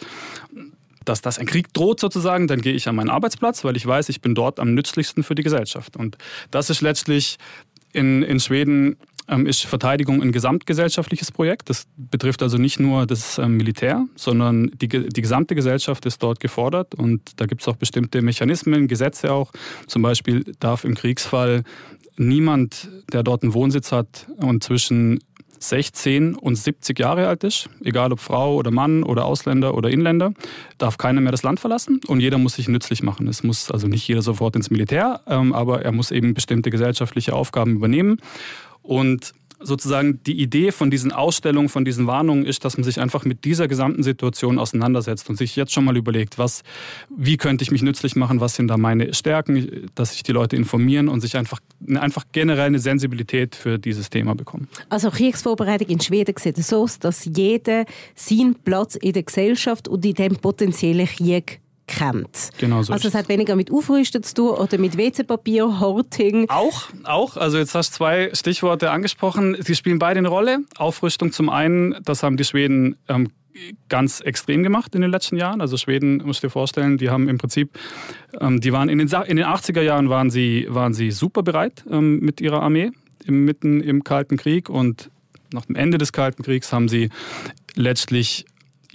dass 1.04 1.22
das 1.22 1.38
ein 1.38 1.46
Krieg 1.46 1.72
droht 1.72 2.00
sozusagen, 2.00 2.48
dann 2.48 2.60
gehe 2.60 2.72
ich 2.72 2.88
an 2.88 2.96
meinen 2.96 3.10
Arbeitsplatz, 3.10 3.62
weil 3.62 3.76
ich 3.76 3.86
weiß, 3.86 4.08
ich 4.08 4.20
bin 4.20 4.34
dort 4.34 4.58
am 4.58 4.74
nützlichsten 4.74 5.22
für 5.22 5.36
die 5.36 5.44
Gesellschaft. 5.44 5.96
Und 5.96 6.18
das 6.50 6.68
ist 6.68 6.80
letztlich 6.80 7.38
in, 7.92 8.24
in 8.24 8.40
Schweden 8.40 8.88
ähm, 8.88 8.96
ist 9.46 9.64
Verteidigung 9.64 10.22
ein 10.22 10.32
gesamtgesellschaftliches 10.32 11.32
Projekt. 11.32 11.68
Das 11.68 11.86
betrifft 11.96 12.42
also 12.42 12.58
nicht 12.58 12.78
nur 12.78 13.06
das 13.06 13.38
ähm, 13.38 13.56
Militär, 13.56 14.06
sondern 14.14 14.70
die, 14.80 14.88
die 14.88 15.22
gesamte 15.22 15.54
Gesellschaft 15.54 16.06
ist 16.06 16.22
dort 16.22 16.40
gefordert. 16.40 16.94
Und 16.94 17.40
da 17.40 17.46
gibt 17.46 17.62
es 17.62 17.68
auch 17.68 17.76
bestimmte 17.76 18.22
Mechanismen, 18.22 18.88
Gesetze 18.88 19.32
auch. 19.32 19.52
Zum 19.86 20.02
Beispiel 20.02 20.44
darf 20.60 20.84
im 20.84 20.94
Kriegsfall 20.94 21.64
niemand, 22.16 22.88
der 23.12 23.22
dort 23.22 23.42
einen 23.42 23.54
Wohnsitz 23.54 23.92
hat 23.92 24.26
und 24.36 24.62
zwischen 24.62 25.20
16 25.58 26.34
und 26.34 26.56
70 26.56 26.98
Jahre 26.98 27.28
alt 27.28 27.44
ist, 27.44 27.68
egal 27.82 28.12
ob 28.12 28.20
Frau 28.20 28.54
oder 28.56 28.70
Mann 28.70 29.02
oder 29.02 29.24
Ausländer 29.24 29.74
oder 29.74 29.90
Inländer, 29.90 30.32
darf 30.78 30.98
keiner 30.98 31.20
mehr 31.20 31.32
das 31.32 31.42
Land 31.42 31.60
verlassen 31.60 32.00
und 32.06 32.20
jeder 32.20 32.38
muss 32.38 32.54
sich 32.54 32.68
nützlich 32.68 33.02
machen. 33.02 33.26
Es 33.28 33.42
muss 33.42 33.70
also 33.70 33.88
nicht 33.88 34.06
jeder 34.06 34.22
sofort 34.22 34.56
ins 34.56 34.70
Militär, 34.70 35.20
ähm, 35.26 35.52
aber 35.52 35.82
er 35.82 35.92
muss 35.92 36.10
eben 36.10 36.34
bestimmte 36.34 36.70
gesellschaftliche 36.70 37.34
Aufgaben 37.34 37.76
übernehmen. 37.76 38.18
Und 38.86 39.34
sozusagen 39.60 40.22
die 40.24 40.40
Idee 40.40 40.70
von 40.70 40.90
diesen 40.90 41.12
Ausstellungen, 41.12 41.68
von 41.68 41.84
diesen 41.84 42.06
Warnungen 42.06 42.44
ist, 42.44 42.64
dass 42.64 42.76
man 42.76 42.84
sich 42.84 43.00
einfach 43.00 43.24
mit 43.24 43.44
dieser 43.44 43.68
gesamten 43.68 44.02
Situation 44.02 44.58
auseinandersetzt 44.58 45.28
und 45.30 45.36
sich 45.36 45.56
jetzt 45.56 45.72
schon 45.72 45.84
mal 45.84 45.96
überlegt, 45.96 46.38
was, 46.38 46.62
wie 47.08 47.36
könnte 47.36 47.62
ich 47.62 47.70
mich 47.70 47.82
nützlich 47.82 48.16
machen, 48.16 48.40
was 48.40 48.54
sind 48.54 48.68
da 48.68 48.76
meine 48.76 49.14
Stärken, 49.14 49.88
dass 49.94 50.12
sich 50.12 50.22
die 50.22 50.32
Leute 50.32 50.56
informieren 50.56 51.08
und 51.08 51.20
sich 51.20 51.36
einfach, 51.36 51.60
einfach 51.94 52.24
generell 52.32 52.66
eine 52.66 52.78
Sensibilität 52.78 53.56
für 53.56 53.78
dieses 53.78 54.10
Thema 54.10 54.34
bekommen. 54.34 54.68
Also 54.88 55.10
Kriegsvorbereitung 55.10 55.88
in 55.88 56.00
Schweden 56.00 56.34
sieht 56.38 56.58
es 56.58 56.68
so 56.68 56.82
aus, 56.82 56.98
dass 56.98 57.24
jeder 57.24 57.86
seinen 58.14 58.56
Platz 58.56 58.94
in 58.94 59.12
der 59.12 59.22
Gesellschaft 59.22 59.88
und 59.88 60.04
in 60.04 60.14
dem 60.14 60.36
potenziellen 60.36 61.06
Krieg 61.06 61.60
kennt. 61.86 62.50
Genau 62.58 62.82
so 62.82 62.92
also 62.92 63.08
es 63.08 63.14
hat 63.14 63.28
weniger 63.28 63.56
mit 63.56 63.70
Aufrüsten 63.70 64.22
zu 64.22 64.34
tun 64.34 64.50
oder 64.50 64.78
mit 64.78 64.96
WC-Papier, 64.96 65.80
Horting. 65.80 66.48
Auch, 66.48 66.88
auch. 67.04 67.36
Also 67.36 67.58
jetzt 67.58 67.74
hast 67.74 67.92
du 67.92 67.96
zwei 67.96 68.30
Stichworte 68.32 68.90
angesprochen. 68.90 69.56
Sie 69.60 69.74
spielen 69.74 69.98
beide 69.98 70.18
eine 70.18 70.28
Rolle. 70.28 70.60
Aufrüstung 70.76 71.32
zum 71.32 71.48
einen, 71.48 71.96
das 72.04 72.22
haben 72.22 72.36
die 72.36 72.44
Schweden 72.44 72.96
ähm, 73.08 73.30
ganz 73.88 74.20
extrem 74.20 74.62
gemacht 74.62 74.94
in 74.94 75.00
den 75.00 75.10
letzten 75.10 75.36
Jahren. 75.36 75.60
Also 75.60 75.76
Schweden, 75.76 76.18
musst 76.24 76.42
du 76.42 76.48
dir 76.48 76.50
vorstellen, 76.50 76.98
die 76.98 77.10
haben 77.10 77.28
im 77.28 77.38
Prinzip, 77.38 77.70
ähm, 78.40 78.60
die 78.60 78.72
waren 78.72 78.88
in 78.88 78.98
den, 78.98 79.08
in 79.08 79.36
den 79.36 79.46
80er 79.46 79.82
Jahren 79.82 80.08
waren 80.08 80.30
sie, 80.30 80.66
waren 80.68 80.94
sie 80.94 81.10
super 81.10 81.42
bereit 81.42 81.84
ähm, 81.90 82.20
mit 82.20 82.40
ihrer 82.40 82.62
Armee 82.62 82.90
im, 83.24 83.44
mitten 83.44 83.80
im 83.80 84.04
Kalten 84.04 84.36
Krieg 84.36 84.68
und 84.68 85.10
nach 85.52 85.66
dem 85.66 85.76
Ende 85.76 85.98
des 85.98 86.12
Kalten 86.12 86.42
Kriegs 86.42 86.72
haben 86.72 86.88
sie 86.88 87.10
letztlich 87.74 88.46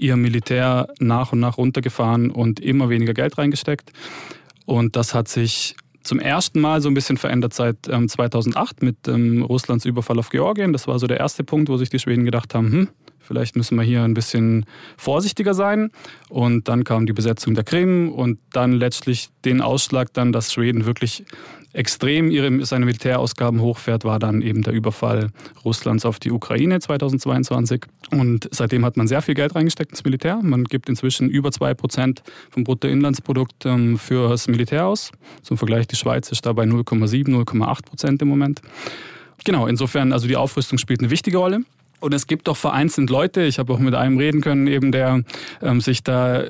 ihr 0.02 0.18
Militär 0.18 0.88
nach 1.00 1.32
und 1.32 1.40
nach 1.40 1.58
runtergefahren 1.58 2.32
und 2.32 2.60
immer 2.60 2.90
weniger 2.90 3.14
Geld 3.14 3.38
reingesteckt. 3.38 3.92
Und 4.66 4.96
das 4.96 5.14
hat 5.14 5.28
sich 5.28 5.76
zum 6.04 6.20
ersten 6.20 6.60
Mal 6.60 6.82
so 6.82 6.90
ein 6.90 6.94
bisschen 6.94 7.18
verändert 7.18 7.54
seit 7.54 7.88
ähm, 7.88 8.10
2008 8.10 8.82
mit 8.82 9.08
ähm, 9.08 9.44
Russlands 9.44 9.86
Überfall 9.86 10.18
auf 10.18 10.30
Georgien. 10.30 10.74
Das 10.74 10.88
war 10.88 10.98
so 10.98 11.08
der 11.08 11.20
erste 11.20 11.44
Punkt, 11.44 11.70
wo 11.70 11.78
sich 11.78 11.90
die 11.90 12.00
Schweden 12.00 12.26
gedacht 12.26 12.56
haben, 12.56 12.72
hm, 12.72 12.88
vielleicht 13.32 13.56
müssen 13.56 13.78
wir 13.78 13.84
hier 13.84 14.04
ein 14.04 14.14
bisschen 14.14 14.66
vorsichtiger 14.98 15.54
sein. 15.54 15.92
Und 16.28 16.68
dann 16.68 16.84
kam 16.84 17.06
die 17.06 17.14
Besetzung 17.14 17.56
der 17.56 17.64
Krim 17.64 18.12
und 18.12 18.40
dann 18.52 18.74
letztlich 18.74 19.30
den 19.46 19.62
Ausschlag 19.62 20.12
dann, 20.12 20.34
dass 20.34 20.52
Schweden 20.52 20.86
wirklich 20.86 21.24
extrem 21.72 22.30
ihre, 22.30 22.66
seine 22.66 22.84
Militärausgaben 22.84 23.62
hochfährt, 23.62 24.04
war 24.04 24.20
dann 24.20 24.42
eben 24.42 24.64
der 24.64 24.74
Überfall 24.74 25.30
Russlands 25.64 26.06
auf 26.06 26.20
die 26.20 26.30
Ukraine 26.30 26.82
2022. 26.82 27.86
Und 28.12 28.50
seitdem 28.52 28.84
hat 28.84 28.98
man 28.98 29.08
sehr 29.08 29.22
viel 29.22 29.36
Geld 29.36 29.56
reingesteckt 29.56 29.92
ins 29.92 30.04
Militär. 30.04 30.42
Man 30.44 30.66
gibt 30.66 30.90
inzwischen 30.90 31.30
über 31.30 31.52
2% 31.52 32.18
vom 32.50 32.66
Bruttoinlandsprodukt 32.66 33.66
ähm, 33.66 33.98
für 33.98 34.28
das 34.28 34.50
Militär 34.50 34.88
aus. 34.88 35.14
Zum 35.42 35.56
Vergleich, 35.56 35.88
die 35.88 35.96
Schweiz 35.96 36.30
ist 36.34 36.46
dabei 36.46 36.64
0,7, 36.64 37.30
0,8 37.30 37.86
Prozent 37.86 38.22
im 38.22 38.28
Moment. 38.28 38.62
Genau, 39.46 39.68
insofern, 39.68 40.12
also 40.12 40.28
die 40.28 40.36
Aufrüstung 40.36 40.78
spielt 40.78 41.00
eine 41.00 41.10
wichtige 41.10 41.38
Rolle. 41.38 41.62
Und 42.02 42.14
es 42.14 42.28
gibt 42.28 42.48
doch 42.48 42.58
vereinzelt 42.58 43.10
Leute, 43.10 43.44
ich 43.44 43.60
habe 43.60 43.72
auch 43.72 43.80
mit 43.80 43.96
einem 43.96 44.18
reden 44.18 44.42
können, 44.42 44.68
eben 44.68 44.92
der 44.92 45.24
ähm, 45.62 45.82
sich 45.82 46.04
da 46.04 46.44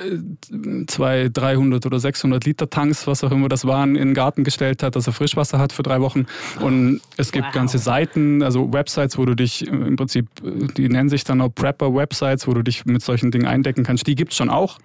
zwei, 0.87 1.29
300 1.31 1.85
oder 1.85 1.99
600 1.99 2.43
Liter 2.45 2.69
Tanks, 2.69 3.05
was 3.05 3.23
auch 3.23 3.31
immer 3.31 3.49
das 3.49 3.65
waren, 3.65 3.95
in 3.95 4.09
den 4.09 4.13
Garten 4.13 4.43
gestellt 4.43 4.81
hat, 4.81 4.95
dass 4.95 5.07
er 5.07 5.13
Frischwasser 5.13 5.59
hat 5.59 5.73
für 5.73 5.83
drei 5.83 6.01
Wochen. 6.01 6.25
Und 6.61 7.01
es 7.17 7.31
gibt 7.31 7.47
wow. 7.47 7.53
ganze 7.53 7.77
Seiten, 7.77 8.41
also 8.41 8.71
Websites, 8.73 9.17
wo 9.17 9.25
du 9.25 9.35
dich 9.35 9.67
äh, 9.67 9.69
im 9.69 9.95
Prinzip, 9.97 10.27
die 10.77 10.89
nennen 10.89 11.09
sich 11.09 11.23
dann 11.23 11.41
auch 11.41 11.49
Prepper-Websites, 11.53 12.47
wo 12.47 12.53
du 12.53 12.63
dich 12.63 12.85
mit 12.85 13.01
solchen 13.01 13.31
Dingen 13.31 13.45
eindecken 13.45 13.83
kannst. 13.83 14.07
Die 14.07 14.15
gibt 14.15 14.31
es 14.31 14.37
schon 14.37 14.49
auch. 14.49 14.79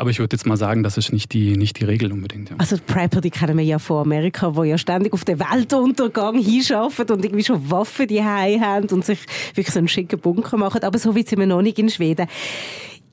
Aber 0.00 0.08
ich 0.08 0.18
würde 0.18 0.34
jetzt 0.34 0.46
mal 0.46 0.56
sagen, 0.56 0.82
das 0.82 0.96
ist 0.96 1.12
nicht 1.12 1.34
die, 1.34 1.58
nicht 1.58 1.78
die 1.78 1.84
Regel 1.84 2.10
unbedingt. 2.10 2.48
Ja. 2.48 2.56
Also 2.56 2.76
Prepper, 2.86 3.20
die 3.20 3.28
kennen 3.28 3.58
wir 3.58 3.64
ja 3.64 3.78
von 3.78 4.02
Amerika, 4.02 4.56
wo 4.56 4.64
ja 4.64 4.78
ständig 4.78 5.12
auf 5.12 5.26
den 5.26 5.38
Weltuntergang 5.38 6.38
hinschaffen 6.38 7.06
und 7.10 7.22
irgendwie 7.22 7.44
schon 7.44 7.70
Waffen 7.70 8.06
die 8.06 8.22
haben 8.24 8.88
und 8.88 9.04
sich 9.04 9.18
wirklich 9.54 9.70
so 9.74 9.78
einen 9.78 9.88
schicken 9.88 10.09
Bunker 10.16 10.56
machen. 10.56 10.82
Aber 10.82 10.98
so 10.98 11.16
weit 11.16 11.28
sind 11.28 11.38
wir 11.38 11.46
noch 11.46 11.62
nicht 11.62 11.78
in 11.78 11.88
Schweden. 11.88 12.26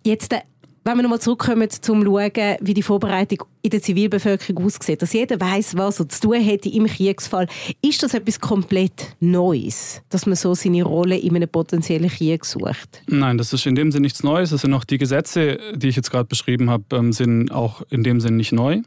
Jetzt 0.03 0.33
äh, 0.33 0.41
wenn 0.87 0.95
wir 0.95 1.03
nochmal 1.03 1.19
zurückkommen 1.19 1.69
zum 1.69 2.05
Schauen, 2.05 2.55
wie 2.61 2.73
die 2.73 2.81
Vorbereitung 2.81 3.43
in 3.61 3.71
der 3.71 3.81
Zivilbevölkerung 3.81 4.63
aussieht, 4.63 5.01
dass 5.01 5.11
jeder 5.11 5.37
weiß, 5.37 5.75
was 5.75 5.99
er 5.99 6.07
zu 6.07 6.21
tun 6.21 6.41
hätte 6.41 6.69
im 6.69 6.85
Kriegsfall, 6.85 7.47
ist 7.81 8.03
das 8.03 8.13
etwas 8.13 8.39
komplett 8.39 9.17
Neues, 9.19 10.01
dass 10.07 10.25
man 10.25 10.37
so 10.37 10.55
seine 10.55 10.83
Rolle 10.83 11.17
in 11.17 11.35
einem 11.35 11.49
potenziellen 11.49 12.09
Krieg 12.09 12.45
sucht? 12.45 13.01
Nein, 13.07 13.37
das 13.37 13.51
ist 13.51 13.65
in 13.65 13.75
dem 13.75 13.91
Sinne 13.91 14.03
nichts 14.03 14.23
Neues. 14.23 14.53
Es 14.53 14.61
sind 14.61 14.73
auch 14.73 14.85
die 14.85 14.97
Gesetze, 14.97 15.59
die 15.75 15.89
ich 15.89 15.97
jetzt 15.97 16.09
gerade 16.09 16.23
beschrieben 16.25 16.69
habe, 16.69 16.83
ähm, 16.93 17.11
sind 17.11 17.51
auch 17.51 17.81
in 17.89 18.03
dem 18.03 18.21
Sinne 18.21 18.37
nicht 18.37 18.53
neu. 18.53 18.81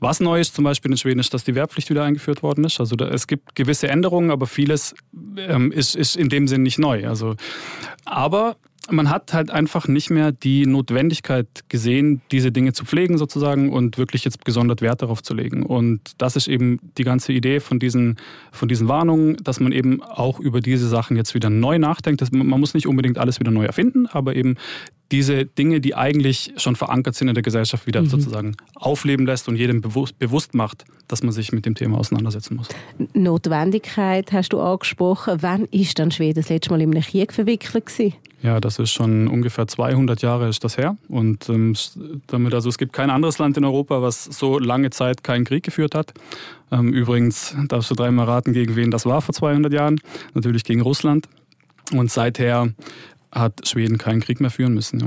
Was 0.00 0.20
neu 0.20 0.40
ist 0.40 0.54
zum 0.54 0.64
Beispiel 0.64 0.90
in 0.90 0.96
Schweden 0.96 1.20
ist, 1.20 1.32
dass 1.34 1.44
die 1.44 1.54
Wehrpflicht 1.54 1.90
wieder 1.90 2.04
eingeführt 2.04 2.42
worden 2.42 2.64
ist. 2.64 2.80
Also 2.80 2.96
da, 2.96 3.08
es 3.08 3.26
gibt 3.26 3.54
gewisse 3.54 3.88
Änderungen, 3.88 4.30
aber 4.30 4.46
vieles 4.46 4.94
ähm, 5.36 5.72
ist, 5.72 5.96
ist 5.96 6.16
in 6.16 6.28
dem 6.28 6.48
Sinne 6.48 6.64
nicht 6.64 6.78
neu. 6.78 7.06
Also, 7.08 7.36
aber 8.04 8.56
man 8.90 9.10
hat 9.10 9.32
halt 9.32 9.50
einfach 9.50 9.88
nicht 9.88 10.10
mehr 10.10 10.32
die 10.32 10.66
Notwendigkeit 10.66 11.46
gesehen, 11.68 12.20
diese 12.30 12.52
Dinge 12.52 12.72
zu 12.72 12.84
pflegen 12.84 13.18
sozusagen 13.18 13.72
und 13.72 13.98
wirklich 13.98 14.24
jetzt 14.24 14.44
gesondert 14.44 14.80
Wert 14.80 15.02
darauf 15.02 15.22
zu 15.22 15.34
legen. 15.34 15.64
Und 15.64 16.00
das 16.18 16.36
ist 16.36 16.48
eben 16.48 16.78
die 16.96 17.04
ganze 17.04 17.32
Idee 17.32 17.60
von 17.60 17.78
diesen, 17.78 18.16
von 18.52 18.68
diesen 18.68 18.88
Warnungen, 18.88 19.36
dass 19.42 19.60
man 19.60 19.72
eben 19.72 20.02
auch 20.02 20.38
über 20.38 20.60
diese 20.60 20.88
Sachen 20.88 21.16
jetzt 21.16 21.34
wieder 21.34 21.50
neu 21.50 21.78
nachdenkt. 21.78 22.22
man 22.32 22.60
muss 22.60 22.74
nicht 22.74 22.86
unbedingt 22.86 23.18
alles 23.18 23.40
wieder 23.40 23.50
neu 23.50 23.64
erfinden, 23.64 24.06
aber 24.06 24.36
eben 24.36 24.56
diese 25.12 25.46
Dinge, 25.46 25.80
die 25.80 25.94
eigentlich 25.94 26.52
schon 26.56 26.76
verankert 26.76 27.14
sind 27.14 27.28
in 27.28 27.34
der 27.34 27.42
Gesellschaft, 27.42 27.86
wieder 27.86 28.02
mhm. 28.02 28.06
sozusagen 28.06 28.56
aufleben 28.74 29.26
lässt 29.26 29.48
und 29.48 29.56
jedem 29.56 29.80
bewusst, 29.80 30.18
bewusst 30.18 30.54
macht, 30.54 30.84
dass 31.08 31.22
man 31.22 31.32
sich 31.32 31.52
mit 31.52 31.64
dem 31.64 31.74
Thema 31.74 31.98
auseinandersetzen 31.98 32.56
muss. 32.56 32.68
Notwendigkeit 33.14 34.32
hast 34.32 34.52
du 34.52 34.60
angesprochen. 34.60 35.38
Wann 35.40 35.66
ist 35.66 35.98
dann 35.98 36.10
Schweden 36.10 36.40
das 36.40 36.48
letzte 36.48 36.70
Mal 36.70 36.80
in 36.80 36.90
einem 36.90 37.02
Krieg 37.02 37.32
verwickelt 37.32 37.86
gewesen? 37.86 38.14
Ja, 38.42 38.60
das 38.60 38.78
ist 38.78 38.92
schon 38.92 39.28
ungefähr 39.28 39.66
200 39.66 40.22
Jahre 40.22 40.48
ist 40.48 40.62
das 40.62 40.76
her. 40.76 40.96
Und 41.08 41.48
ähm, 41.48 41.74
damit, 42.26 42.54
also 42.54 42.68
es 42.68 42.78
gibt 42.78 42.92
kein 42.92 43.10
anderes 43.10 43.38
Land 43.38 43.56
in 43.56 43.64
Europa, 43.64 44.02
was 44.02 44.24
so 44.24 44.58
lange 44.58 44.90
Zeit 44.90 45.24
keinen 45.24 45.44
Krieg 45.44 45.64
geführt 45.64 45.94
hat. 45.94 46.12
Ähm, 46.70 46.92
übrigens 46.92 47.56
darfst 47.68 47.90
du 47.90 47.94
dreimal 47.94 48.26
raten, 48.26 48.52
gegen 48.52 48.76
wen 48.76 48.90
das 48.90 49.06
war 49.06 49.22
vor 49.22 49.34
200 49.34 49.72
Jahren. 49.72 50.00
Natürlich 50.34 50.64
gegen 50.64 50.80
Russland. 50.80 51.28
Und 51.92 52.10
seither 52.10 52.72
hat 53.38 53.66
Schweden 53.68 53.98
keinen 53.98 54.20
Krieg 54.20 54.40
mehr 54.40 54.50
führen 54.50 54.74
müssen. 54.74 55.00
Ja. 55.00 55.06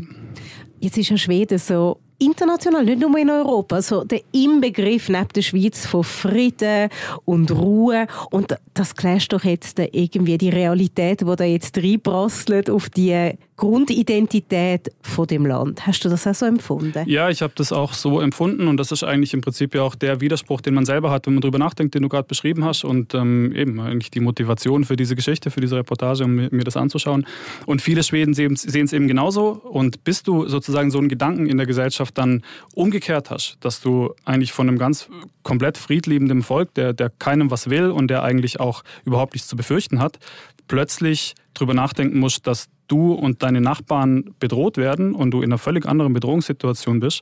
Jetzt 0.79 0.97
ist 0.97 1.09
ja 1.09 1.17
Schweden 1.17 1.57
so 1.57 1.99
international, 2.19 2.85
nicht 2.85 2.99
nur 2.99 3.17
in 3.17 3.29
Europa, 3.29 3.77
also 3.77 4.03
der 4.03 4.21
Inbegriff 4.31 5.09
neben 5.09 5.27
der 5.29 5.41
Schweiz 5.41 5.85
von 5.85 6.03
Frieden 6.03 6.89
und 7.25 7.51
Ruhe 7.51 8.07
und 8.29 8.55
das 8.73 8.95
clasht 8.95 9.33
doch 9.33 9.43
jetzt 9.43 9.79
irgendwie 9.79 10.37
die 10.37 10.49
Realität, 10.49 11.21
die 11.21 11.35
da 11.35 11.43
jetzt 11.43 11.77
reinprasselt 11.77 12.69
auf 12.69 12.89
die 12.89 13.33
Grundidentität 13.55 14.89
von 15.01 15.27
dem 15.27 15.45
Land. 15.45 15.85
Hast 15.85 16.05
du 16.05 16.09
das 16.09 16.25
auch 16.25 16.33
so 16.33 16.45
empfunden? 16.45 17.03
Ja, 17.07 17.29
ich 17.29 17.41
habe 17.41 17.51
das 17.55 17.73
auch 17.73 17.93
so 17.93 18.21
empfunden 18.21 18.69
und 18.69 18.77
das 18.77 18.93
ist 18.93 19.03
eigentlich 19.03 19.33
im 19.33 19.41
Prinzip 19.41 19.75
ja 19.75 19.81
auch 19.81 19.95
der 19.95 20.21
Widerspruch, 20.21 20.61
den 20.61 20.73
man 20.73 20.85
selber 20.85 21.11
hat, 21.11 21.27
wenn 21.27 21.33
man 21.33 21.41
darüber 21.41 21.59
nachdenkt, 21.59 21.93
den 21.93 22.03
du 22.03 22.09
gerade 22.09 22.25
beschrieben 22.25 22.63
hast 22.63 22.85
und 22.85 23.13
ähm, 23.13 23.53
eben 23.53 23.81
eigentlich 23.81 24.11
die 24.11 24.21
Motivation 24.21 24.85
für 24.85 24.95
diese 24.95 25.15
Geschichte, 25.15 25.51
für 25.51 25.59
diese 25.59 25.75
Reportage, 25.75 26.23
um 26.23 26.35
mir, 26.35 26.63
das 26.63 26.77
anzuschauen. 26.77 27.25
Und 27.65 27.81
viele 27.81 28.03
Schweden 28.03 28.33
sehen 28.33 28.53
es 28.53 28.93
eben 28.93 29.07
genauso 29.09 29.49
und 29.49 30.05
bis 30.05 30.23
du 30.23 30.47
sozusagen 30.47 30.89
so 30.89 30.99
einen 30.99 31.09
Gedanken 31.09 31.47
in 31.47 31.57
der 31.57 31.65
Gesellschaft 31.65 32.08
dann 32.11 32.43
umgekehrt 32.73 33.29
hast, 33.29 33.57
dass 33.61 33.81
du 33.81 34.13
eigentlich 34.25 34.51
von 34.51 34.67
einem 34.67 34.77
ganz 34.77 35.09
komplett 35.43 35.77
friedliebenden 35.77 36.43
Volk, 36.43 36.73
der, 36.73 36.93
der 36.93 37.09
keinem 37.09 37.51
was 37.51 37.69
will 37.69 37.91
und 37.91 38.07
der 38.07 38.23
eigentlich 38.23 38.59
auch 38.59 38.83
überhaupt 39.05 39.33
nichts 39.33 39.47
zu 39.47 39.55
befürchten 39.55 39.99
hat, 39.99 40.19
plötzlich 40.67 41.35
darüber 41.53 41.73
nachdenken 41.73 42.19
musst, 42.19 42.47
dass 42.47 42.69
du 42.87 43.13
und 43.13 43.43
deine 43.43 43.61
Nachbarn 43.61 44.35
bedroht 44.39 44.77
werden 44.77 45.13
und 45.13 45.31
du 45.31 45.39
in 45.41 45.51
einer 45.51 45.57
völlig 45.57 45.85
anderen 45.85 46.13
Bedrohungssituation 46.13 46.99
bist, 46.99 47.21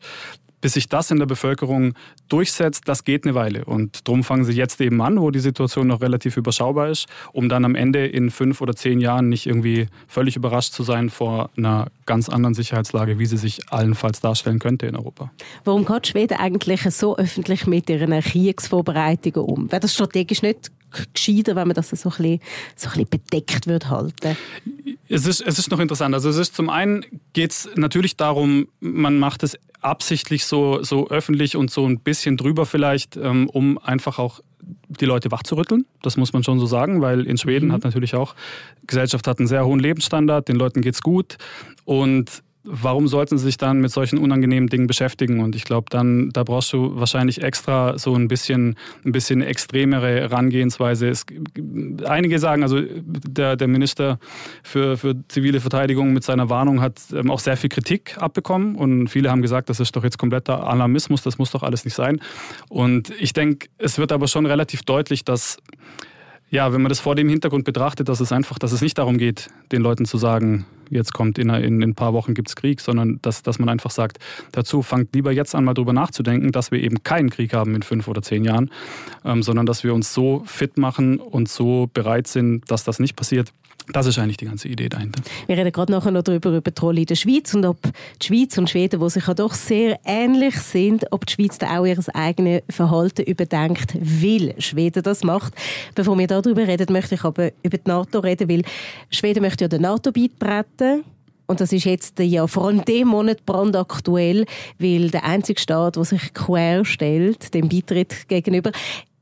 bis 0.61 0.73
sich 0.73 0.89
das 0.89 1.11
in 1.11 1.19
der 1.19 1.25
Bevölkerung 1.25 1.93
durchsetzt, 2.29 2.87
das 2.87 3.03
geht 3.03 3.25
eine 3.25 3.35
Weile. 3.35 3.65
Und 3.65 4.07
darum 4.07 4.23
fangen 4.23 4.43
sie 4.43 4.53
jetzt 4.53 4.81
eben 4.81 5.01
an, 5.01 5.19
wo 5.19 5.31
die 5.31 5.39
Situation 5.39 5.87
noch 5.87 6.01
relativ 6.01 6.37
überschaubar 6.37 6.89
ist, 6.89 7.07
um 7.31 7.49
dann 7.49 7.65
am 7.65 7.75
Ende 7.75 8.05
in 8.05 8.31
fünf 8.31 8.61
oder 8.61 8.75
zehn 8.75 8.99
Jahren 8.99 9.29
nicht 9.29 9.45
irgendwie 9.45 9.87
völlig 10.07 10.35
überrascht 10.35 10.73
zu 10.73 10.83
sein 10.83 11.09
vor 11.09 11.49
einer 11.57 11.87
ganz 12.05 12.29
anderen 12.29 12.53
Sicherheitslage, 12.53 13.19
wie 13.19 13.25
sie 13.25 13.37
sich 13.37 13.71
allenfalls 13.71 14.19
darstellen 14.19 14.59
könnte 14.59 14.87
in 14.87 14.95
Europa. 14.95 15.31
Warum 15.63 15.85
geht 15.85 16.07
Schweden 16.07 16.37
eigentlich 16.37 16.81
so 16.89 17.17
öffentlich 17.17 17.67
mit 17.67 17.89
ihren 17.89 18.19
Kriegsvorbereitungen 18.19 19.47
um? 19.47 19.71
Wäre 19.71 19.81
das 19.81 19.93
strategisch 19.93 20.41
nicht 20.41 20.71
gescheiter, 21.13 21.55
wenn 21.55 21.67
man 21.67 21.75
das 21.75 21.89
so 21.89 22.09
ein 22.09 22.15
bisschen, 22.15 22.39
so 22.75 22.87
ein 22.89 22.93
bisschen 22.93 23.09
bedeckt 23.09 23.67
wird 23.67 23.89
halten? 23.89 24.37
Es 25.09 25.25
ist, 25.25 25.41
es 25.41 25.59
ist 25.59 25.71
noch 25.71 25.79
interessant. 25.79 26.13
Also 26.13 26.29
es 26.29 26.37
ist 26.37 26.55
zum 26.55 26.69
einen 26.69 27.05
geht 27.33 27.51
es 27.51 27.69
natürlich 27.75 28.17
darum, 28.17 28.67
man 28.79 29.19
macht 29.19 29.43
es 29.43 29.57
absichtlich 29.87 30.45
so, 30.45 30.83
so 30.83 31.09
öffentlich 31.09 31.55
und 31.55 31.71
so 31.71 31.85
ein 31.85 31.99
bisschen 31.99 32.37
drüber 32.37 32.65
vielleicht, 32.65 33.17
ähm, 33.17 33.49
um 33.49 33.77
einfach 33.77 34.19
auch 34.19 34.41
die 34.89 35.05
Leute 35.05 35.31
wachzurütteln. 35.31 35.85
Das 36.01 36.17
muss 36.17 36.33
man 36.33 36.43
schon 36.43 36.59
so 36.59 36.65
sagen, 36.65 37.01
weil 37.01 37.25
in 37.25 37.37
Schweden 37.37 37.69
mhm. 37.69 37.73
hat 37.73 37.83
natürlich 37.83 38.15
auch, 38.15 38.35
Gesellschaft 38.85 39.27
hat 39.27 39.39
einen 39.39 39.47
sehr 39.47 39.65
hohen 39.65 39.79
Lebensstandard, 39.79 40.47
den 40.47 40.55
Leuten 40.55 40.81
geht 40.81 40.95
es 40.95 41.01
gut 41.01 41.37
und 41.85 42.43
warum 42.69 43.07
sollten 43.07 43.37
sie 43.37 43.45
sich 43.45 43.57
dann 43.57 43.79
mit 43.79 43.91
solchen 43.91 44.17
unangenehmen 44.17 44.69
Dingen 44.69 44.87
beschäftigen? 44.87 45.39
Und 45.39 45.55
ich 45.55 45.63
glaube, 45.63 45.87
dann 45.89 46.29
da 46.31 46.43
brauchst 46.43 46.71
du 46.73 46.99
wahrscheinlich 46.99 47.41
extra 47.41 47.97
so 47.97 48.13
ein 48.15 48.27
bisschen, 48.27 48.75
ein 49.05 49.11
bisschen 49.11 49.41
extremere 49.41 50.21
Herangehensweise. 50.21 51.07
Es, 51.07 51.25
einige 52.05 52.39
sagen, 52.39 52.63
also 52.63 52.81
der, 52.81 53.55
der 53.55 53.67
Minister 53.67 54.19
für, 54.63 54.97
für 54.97 55.15
zivile 55.27 55.61
Verteidigung 55.61 56.13
mit 56.13 56.23
seiner 56.23 56.49
Warnung 56.49 56.81
hat 56.81 56.99
ähm, 57.13 57.31
auch 57.31 57.39
sehr 57.39 57.57
viel 57.57 57.69
Kritik 57.69 58.17
abbekommen 58.17 58.75
und 58.75 59.07
viele 59.07 59.31
haben 59.31 59.41
gesagt, 59.41 59.69
das 59.69 59.79
ist 59.79 59.95
doch 59.95 60.03
jetzt 60.03 60.17
kompletter 60.17 60.67
Alarmismus, 60.67 61.23
das 61.23 61.37
muss 61.37 61.51
doch 61.51 61.63
alles 61.63 61.85
nicht 61.85 61.95
sein. 61.95 62.19
Und 62.69 63.11
ich 63.19 63.33
denke, 63.33 63.69
es 63.77 63.97
wird 63.97 64.11
aber 64.11 64.27
schon 64.27 64.45
relativ 64.45 64.83
deutlich, 64.83 65.23
dass 65.23 65.57
ja, 66.49 66.71
wenn 66.71 66.81
man 66.81 66.89
das 66.89 66.99
vor 66.99 67.15
dem 67.15 67.27
Hintergrund 67.27 67.65
betrachtet, 67.65 68.07
dass 68.07 68.19
es 68.19 68.31
einfach, 68.31 68.57
dass 68.57 68.71
es 68.71 68.81
nicht 68.81 68.97
darum 68.97 69.17
geht, 69.17 69.49
den 69.71 69.81
Leuten 69.81 70.05
zu 70.05 70.17
sagen, 70.17 70.65
jetzt 70.89 71.13
kommt 71.13 71.37
in, 71.37 71.49
in, 71.49 71.81
in 71.81 71.89
ein 71.89 71.95
paar 71.95 72.13
Wochen 72.13 72.33
gibt 72.33 72.47
es 72.47 72.55
Krieg, 72.55 72.79
sondern 72.79 73.19
dass, 73.21 73.43
dass 73.43 73.59
man 73.59 73.67
einfach 73.67 73.91
sagt, 73.91 74.19
dazu 74.53 74.81
fangt 74.81 75.13
lieber 75.13 75.31
jetzt 75.31 75.55
an 75.55 75.65
mal 75.65 75.73
drüber 75.73 75.91
nachzudenken, 75.91 76.53
dass 76.53 76.71
wir 76.71 76.81
eben 76.81 77.03
keinen 77.03 77.29
Krieg 77.29 77.53
haben 77.53 77.75
in 77.75 77.81
fünf 77.81 78.07
oder 78.07 78.21
zehn 78.21 78.45
Jahren, 78.45 78.71
ähm, 79.25 79.43
sondern 79.43 79.65
dass 79.65 79.83
wir 79.83 79.93
uns 79.93 80.13
so 80.13 80.43
fit 80.45 80.77
machen 80.77 81.19
und 81.19 81.49
so 81.49 81.89
bereit 81.93 82.27
sind, 82.27 82.71
dass 82.71 82.85
das 82.85 82.99
nicht 82.99 83.17
passiert, 83.17 83.51
das 83.93 84.05
ist 84.05 84.19
eigentlich 84.19 84.37
die 84.37 84.45
ganze 84.45 84.67
Idee 84.67 84.89
dahinter. 84.89 85.21
Wir 85.47 85.57
reden 85.57 85.71
gerade 85.71 85.91
nachher 85.91 86.11
noch 86.11 86.23
darüber, 86.23 86.49
über 86.49 86.71
die 86.71 86.81
Rolle 86.81 86.99
in 87.01 87.05
der 87.05 87.15
Schweiz 87.15 87.53
und 87.53 87.65
ob 87.65 87.77
die 88.21 88.27
Schweiz 88.27 88.57
und 88.57 88.69
Schweden, 88.69 88.99
die 88.99 89.09
sich 89.09 89.27
ja 89.27 89.33
doch 89.33 89.53
sehr 89.53 89.99
ähnlich 90.05 90.55
sind, 90.57 91.05
ob 91.11 91.25
die 91.25 91.33
Schweiz 91.33 91.57
da 91.57 91.79
auch 91.79 91.85
ihr 91.85 91.97
eigenes 92.13 92.61
Verhalten 92.69 93.23
überdenkt, 93.23 93.95
weil 93.99 94.55
Schweden 94.59 95.03
das 95.03 95.23
macht. 95.23 95.53
Bevor 95.95 96.17
wir 96.17 96.27
darüber 96.27 96.67
reden, 96.67 96.91
möchte 96.91 97.15
ich 97.15 97.23
aber 97.23 97.51
über 97.63 97.77
die 97.77 97.89
NATO 97.89 98.19
reden, 98.19 98.49
weil 98.49 98.63
Schweden 99.09 99.41
möchte 99.41 99.63
ja 99.63 99.67
der 99.67 99.79
NATO 99.79 100.11
beitreten. 100.11 101.03
Und 101.47 101.61
das 101.61 101.71
ist 101.71 101.85
jetzt 101.85 102.19
ja 102.19 102.45
vor 102.45 102.65
allem 102.65 102.83
dem 102.83 103.07
Monat 103.07 103.45
brandaktuell, 103.45 104.45
weil 104.79 105.09
der 105.09 105.23
einzige 105.23 105.61
Staat, 105.61 105.95
der 105.95 106.03
sich 106.03 106.33
quer 106.33 106.83
dem 106.83 107.69
Beitritt 107.69 108.27
gegenüber, 108.27 108.71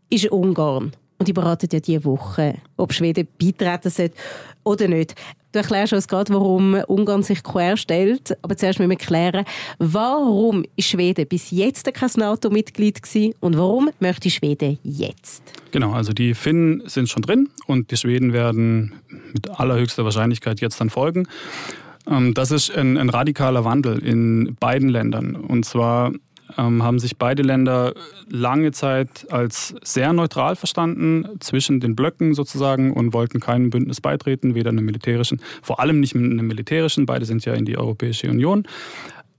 ist 0.09 0.31
Ungarn. 0.31 0.91
Und 1.17 1.27
die 1.27 1.33
beraten 1.33 1.69
ja 1.71 1.79
diese 1.79 2.03
Woche, 2.03 2.55
ob 2.77 2.93
Schweden 2.93 3.27
beitreten 3.39 3.89
sollte 3.89 4.15
oder 4.63 4.87
nicht. 4.87 5.15
Du 5.55 5.59
erklärst 5.59 5.93
uns 5.93 6.09
gerade, 6.09 6.33
warum 6.33 6.73
Ungarn 6.87 7.23
sich 7.23 7.41
quer 7.41 7.77
stellt. 7.77 8.37
Aber 8.41 8.57
zuerst 8.57 8.77
müssen 8.77 8.89
wir 8.89 8.97
klären, 8.97 9.45
warum 9.79 10.65
ist 10.75 10.89
Schweden 10.89 11.25
bis 11.25 11.49
jetzt 11.51 11.93
kein 11.93 12.09
NATO-Mitglied 12.17 12.99
und 13.39 13.57
warum 13.57 13.89
möchte 14.01 14.29
Schweden 14.29 14.77
jetzt? 14.83 15.43
Genau, 15.71 15.93
also 15.93 16.11
die 16.11 16.33
Finnen 16.33 16.83
sind 16.87 17.07
schon 17.07 17.21
drin 17.21 17.47
und 17.67 17.89
die 17.91 17.95
Schweden 17.95 18.33
werden 18.33 18.95
mit 19.31 19.49
allerhöchster 19.49 20.03
Wahrscheinlichkeit 20.03 20.59
jetzt 20.59 20.81
dann 20.81 20.89
folgen. 20.89 21.25
Ähm, 22.05 22.33
das 22.33 22.51
ist 22.51 22.75
ein, 22.75 22.97
ein 22.97 23.09
radikaler 23.09 23.63
Wandel 23.63 23.99
in 23.99 24.57
beiden 24.59 24.89
Ländern. 24.89 25.37
Und 25.37 25.63
zwar 25.63 26.11
ähm, 26.57 26.83
haben 26.83 26.99
sich 26.99 27.17
beide 27.17 27.43
Länder 27.43 27.93
lange 28.29 28.71
Zeit 28.71 29.31
als 29.31 29.75
sehr 29.83 30.13
neutral 30.13 30.55
verstanden, 30.55 31.25
zwischen 31.39 31.79
den 31.79 31.95
Blöcken 31.95 32.33
sozusagen 32.33 32.93
und 32.93 33.13
wollten 33.13 33.39
keinem 33.39 33.69
Bündnis 33.69 34.01
beitreten, 34.01 34.55
weder 34.55 34.69
einem 34.69 34.85
militärischen, 34.85 35.41
vor 35.61 35.79
allem 35.79 35.99
nicht 35.99 36.15
einem 36.15 36.47
militärischen, 36.47 37.05
beide 37.05 37.25
sind 37.25 37.45
ja 37.45 37.53
in 37.53 37.65
die 37.65 37.77
Europäische 37.77 38.29
Union. 38.29 38.63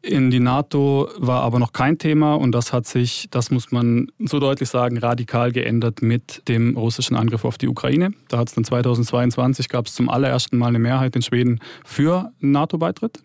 In 0.07 0.31
die 0.31 0.39
NATO 0.39 1.09
war 1.19 1.43
aber 1.43 1.59
noch 1.59 1.73
kein 1.73 1.99
Thema 1.99 2.35
und 2.35 2.53
das 2.53 2.73
hat 2.73 2.87
sich, 2.87 3.27
das 3.33 3.51
muss 3.51 3.73
man 3.73 4.07
so 4.21 4.39
deutlich 4.39 4.69
sagen, 4.69 4.99
radikal 4.99 5.51
geändert 5.51 6.01
mit 6.01 6.47
dem 6.47 6.77
russischen 6.77 7.17
Angriff 7.17 7.45
auf 7.45 7.59
die 7.59 7.67
Ukraine. 7.67 8.13
Da 8.29 8.39
hat 8.39 8.49
es 8.49 8.55
dann 8.55 8.63
2022 8.63 9.69
gab 9.69 9.87
es 9.87 9.95
zum 9.95 10.09
allerersten 10.09 10.59
Mal 10.59 10.69
eine 10.69 10.79
Mehrheit 10.79 11.17
in 11.17 11.23
Schweden 11.23 11.59
für 11.85 12.31
NATO-Beitritt. 12.39 13.19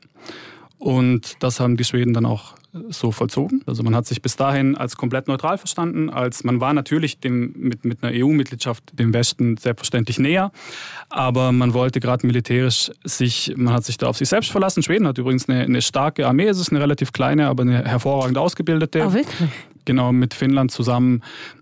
Und 0.81 1.35
das 1.43 1.59
haben 1.59 1.77
die 1.77 1.83
Schweden 1.83 2.11
dann 2.11 2.25
auch 2.25 2.55
so 2.89 3.11
vollzogen. 3.11 3.61
Also 3.67 3.83
man 3.83 3.93
hat 3.93 4.07
sich 4.07 4.23
bis 4.23 4.35
dahin 4.35 4.75
als 4.75 4.97
komplett 4.97 5.27
neutral 5.27 5.59
verstanden, 5.59 6.09
als 6.09 6.43
man 6.43 6.59
war 6.59 6.73
natürlich 6.73 7.19
dem, 7.19 7.53
mit, 7.55 7.85
mit 7.85 8.03
einer 8.03 8.17
EU-Mitgliedschaft 8.17 8.97
dem 8.97 9.13
Westen 9.13 9.57
selbstverständlich 9.57 10.17
näher, 10.17 10.51
aber 11.09 11.51
man 11.51 11.75
wollte 11.75 11.99
gerade 11.99 12.25
militärisch 12.25 12.89
sich, 13.03 13.53
man 13.57 13.75
hat 13.75 13.83
sich 13.83 13.97
da 13.97 14.07
auf 14.07 14.17
sich 14.17 14.27
selbst 14.27 14.49
verlassen. 14.49 14.81
Schweden 14.81 15.05
hat 15.05 15.19
übrigens 15.19 15.47
eine, 15.47 15.61
eine 15.61 15.83
starke 15.83 16.25
Armee, 16.25 16.47
es 16.47 16.59
ist 16.59 16.71
eine 16.71 16.81
relativ 16.81 17.11
kleine, 17.11 17.47
aber 17.47 17.61
eine 17.61 17.85
hervorragend 17.85 18.39
ausgebildete. 18.39 19.05
Oh, 19.05 19.13
wirklich? 19.13 19.49
Genau, 19.85 20.11
mit 20.11 20.33
Finnland 20.33 20.71
zusammen 20.71 21.21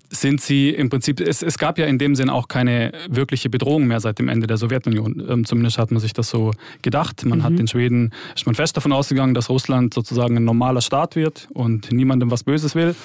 sind 0.10 0.42
sie 0.42 0.70
im 0.70 0.89
Prinzip, 0.89 1.20
es, 1.20 1.44
es 1.44 1.58
gab 1.58 1.78
ja 1.78 1.86
in 1.86 1.98
dem 1.98 2.16
Sinn 2.16 2.30
auch 2.30 2.48
keine 2.48 2.92
wirkliche 3.10 3.50
Bedrohung 3.50 3.86
mehr 3.88 4.00
seit 4.00 4.20
dem 4.20 4.28
Ende 4.28 4.48
der 4.48 4.58
Sowjetunion. 4.58 5.24
Ähm, 5.30 5.46
zumindest 5.46 5.78
hat 5.78 5.92
man 5.92 6.00
sich 6.00 6.13
das 6.13 6.30
so 6.30 6.51
gedacht. 6.82 7.25
Man 7.25 7.39
mhm. 7.39 7.44
hat 7.44 7.60
in 7.60 7.68
Schweden, 7.68 8.12
ist 8.36 8.46
man 8.46 8.56
fest 8.56 8.75
davon 8.75 8.92
ausgegangen, 8.92 9.34
dass 9.34 9.50
Russland 9.50 9.94
sozusagen 9.94 10.38
ein 10.38 10.46
normaler 10.46 10.82
Staat 10.82 11.16
wird 11.16 11.48
und 11.54 11.92
niemandem 11.92 12.32
was 12.32 12.44
Böses 12.44 12.75
will. 12.75 12.96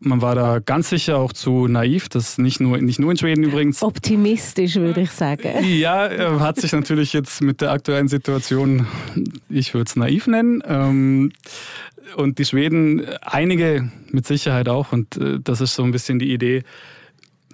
Man 0.00 0.20
war 0.20 0.34
da 0.34 0.58
ganz 0.58 0.90
sicher 0.90 1.16
auch 1.16 1.32
zu 1.32 1.66
naiv, 1.66 2.08
das 2.08 2.36
nicht 2.36 2.60
nur, 2.60 2.78
nicht 2.78 2.98
nur 2.98 3.10
in 3.10 3.16
Schweden 3.16 3.42
übrigens. 3.42 3.82
Optimistisch, 3.82 4.76
würde 4.76 5.02
ich 5.02 5.10
sagen. 5.10 5.64
Ja, 5.64 6.06
äh, 6.06 6.40
hat 6.40 6.60
sich 6.60 6.72
natürlich 6.72 7.12
jetzt 7.12 7.40
mit 7.40 7.60
der 7.60 7.70
aktuellen 7.70 8.08
Situation, 8.08 8.86
ich 9.48 9.72
würde 9.72 9.88
es 9.88 9.96
naiv 9.96 10.26
nennen. 10.26 10.62
Ähm, 10.66 11.32
und 12.16 12.38
die 12.38 12.44
Schweden, 12.44 13.06
einige 13.22 13.90
mit 14.10 14.26
Sicherheit 14.26 14.68
auch. 14.68 14.92
Und 14.92 15.16
äh, 15.16 15.38
das 15.42 15.60
ist 15.60 15.74
so 15.74 15.82
ein 15.82 15.90
bisschen 15.90 16.18
die 16.18 16.32
Idee 16.32 16.62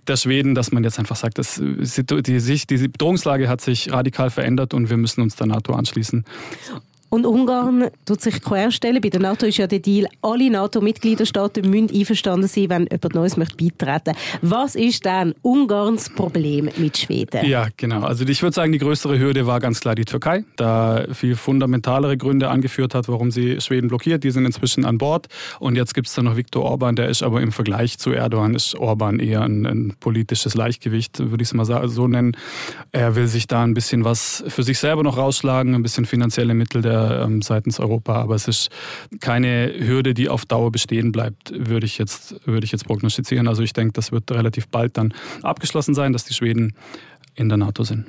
der 0.07 0.17
Schweden, 0.17 0.55
dass 0.55 0.73
man 0.73 0.83
jetzt 0.83 0.99
einfach 0.99 1.17
sagt, 1.17 1.39
dass 1.39 1.57
die, 1.57 2.23
die, 2.23 2.67
die 2.67 2.89
Bedrohungslage 2.89 3.49
hat 3.49 3.61
sich 3.61 3.93
radikal 3.93 4.31
verändert 4.31 4.75
und 4.75 4.91
wir 4.91 4.97
müssen 4.97 5.21
uns 5.21 5.37
der 5.37 5.47
NATO 5.47 5.73
anschließen. 5.73 6.25
Und 7.11 7.27
Ungarn 7.27 7.89
tut 8.05 8.21
sich 8.21 8.41
querstellen. 8.41 9.01
Bei 9.01 9.09
der 9.09 9.21
NATO 9.21 9.45
ist 9.45 9.59
ja 9.59 9.67
der 9.67 9.81
Deal, 9.81 10.07
alle 10.23 10.49
NATO-Mitgliederstaaten 10.49 11.69
müssen 11.69 11.91
einverstanden 11.93 12.47
sein, 12.47 12.71
wenn 12.71 12.83
jemand 12.83 13.15
Neues 13.15 13.37
möchte 13.37 13.57
beitreten 13.57 14.15
Was 14.43 14.77
ist 14.77 15.05
dann 15.05 15.35
Ungarns 15.43 16.09
Problem 16.09 16.69
mit 16.77 16.97
Schweden? 16.97 17.45
Ja, 17.45 17.67
genau. 17.77 18.03
Also 18.03 18.25
ich 18.25 18.43
würde 18.43 18.55
sagen, 18.55 18.71
die 18.71 18.79
größere 18.79 19.19
Hürde 19.19 19.45
war 19.49 19.59
ganz 19.59 19.81
klar 19.81 19.97
die 19.97 20.05
Türkei, 20.05 20.45
da 20.55 21.05
viel 21.13 21.35
fundamentalere 21.35 22.17
Gründe 22.17 22.49
angeführt 22.49 22.95
hat, 22.95 23.09
warum 23.09 23.33
sie 23.33 23.61
Schweden 23.61 23.89
blockiert. 23.89 24.23
Die 24.23 24.31
sind 24.31 24.47
inzwischen 24.47 24.85
an 24.85 24.99
Bord. 24.99 25.27
Und 25.59 25.75
jetzt 25.75 25.95
gibt 25.95 26.07
es 26.07 26.15
dann 26.15 26.27
noch 26.27 26.37
Viktor 26.37 26.63
Orban, 26.63 26.95
der 26.95 27.09
ist 27.09 27.25
aber 27.25 27.41
im 27.41 27.51
Vergleich 27.51 27.99
zu 27.99 28.13
Erdogan, 28.13 28.55
ist 28.55 28.77
Orban 28.77 29.19
eher 29.19 29.43
ein, 29.43 29.67
ein 29.67 29.95
politisches 29.99 30.55
Leichtgewicht, 30.55 31.19
würde 31.19 31.43
ich 31.43 31.49
es 31.49 31.55
mal 31.55 31.89
so 31.89 32.07
nennen. 32.07 32.37
Er 32.93 33.17
will 33.17 33.27
sich 33.27 33.49
da 33.49 33.65
ein 33.65 33.75
bisschen 33.75 34.05
was 34.05 34.45
für 34.47 34.63
sich 34.63 34.79
selber 34.79 35.03
noch 35.03 35.17
rausschlagen, 35.17 35.75
ein 35.75 35.83
bisschen 35.83 36.05
finanzielle 36.05 36.55
Mittel 36.55 36.83
der 36.83 37.00
ähm, 37.01 37.43
seitens 37.43 37.81
Europa. 37.81 38.15
Aber 38.15 38.35
es 38.35 38.49
ist 38.49 38.71
keine 39.21 39.73
Hürde, 39.79 40.15
die 40.15 40.29
auf 40.29 40.47
Dauer 40.47 40.71
bestehen 40.71 41.13
bleibt, 41.13 41.53
würde 41.53 41.87
ich 41.87 41.99
jetzt, 41.99 42.35
würde 42.47 42.65
ich 42.65 42.73
jetzt 42.73 42.87
prognostizieren. 42.87 43.49
Also 43.49 43.63
ich 43.63 43.73
denke, 43.73 43.93
das 43.93 44.13
wird 44.13 44.31
relativ 44.31 44.69
bald 44.69 44.97
dann 44.97 45.15
abgeschlossen 45.43 45.95
sein, 45.95 46.13
dass 46.13 46.25
die 46.25 46.35
Schweden 46.35 46.75
in 47.35 47.49
der 47.49 47.59
NATO 47.59 47.85
sind. 47.85 48.07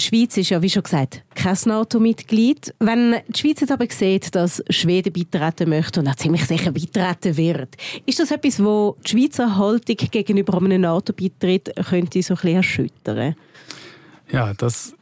Die 0.00 0.04
Schweiz 0.04 0.36
ist 0.36 0.50
ja, 0.50 0.60
wie 0.62 0.70
schon 0.70 0.82
gesagt, 0.82 1.22
kein 1.34 1.56
NATO-Mitglied. 1.64 2.74
Wenn 2.80 3.16
die 3.28 3.38
Schweiz 3.38 3.60
jetzt 3.60 3.70
aber 3.70 3.86
sieht, 3.88 4.34
dass 4.34 4.62
Schweden 4.70 5.12
beitreten 5.12 5.68
möchte 5.68 6.00
und 6.00 6.08
auch 6.08 6.16
ziemlich 6.16 6.44
sicher 6.46 6.72
beitreten 6.72 7.36
wird, 7.36 7.76
ist 8.06 8.18
das 8.18 8.30
etwas, 8.30 8.62
wo 8.62 8.96
die 9.06 9.10
Schweizer 9.10 9.56
Haltung 9.56 9.96
gegenüber 10.10 10.58
einem 10.58 10.80
NATO-Beitritt 10.80 11.72
könnte 11.88 12.22
so 12.22 12.34
ein 12.34 12.36
bisschen 12.36 12.56
erschüttern? 12.56 13.36
Ja, 14.30 14.54
das 14.54 14.94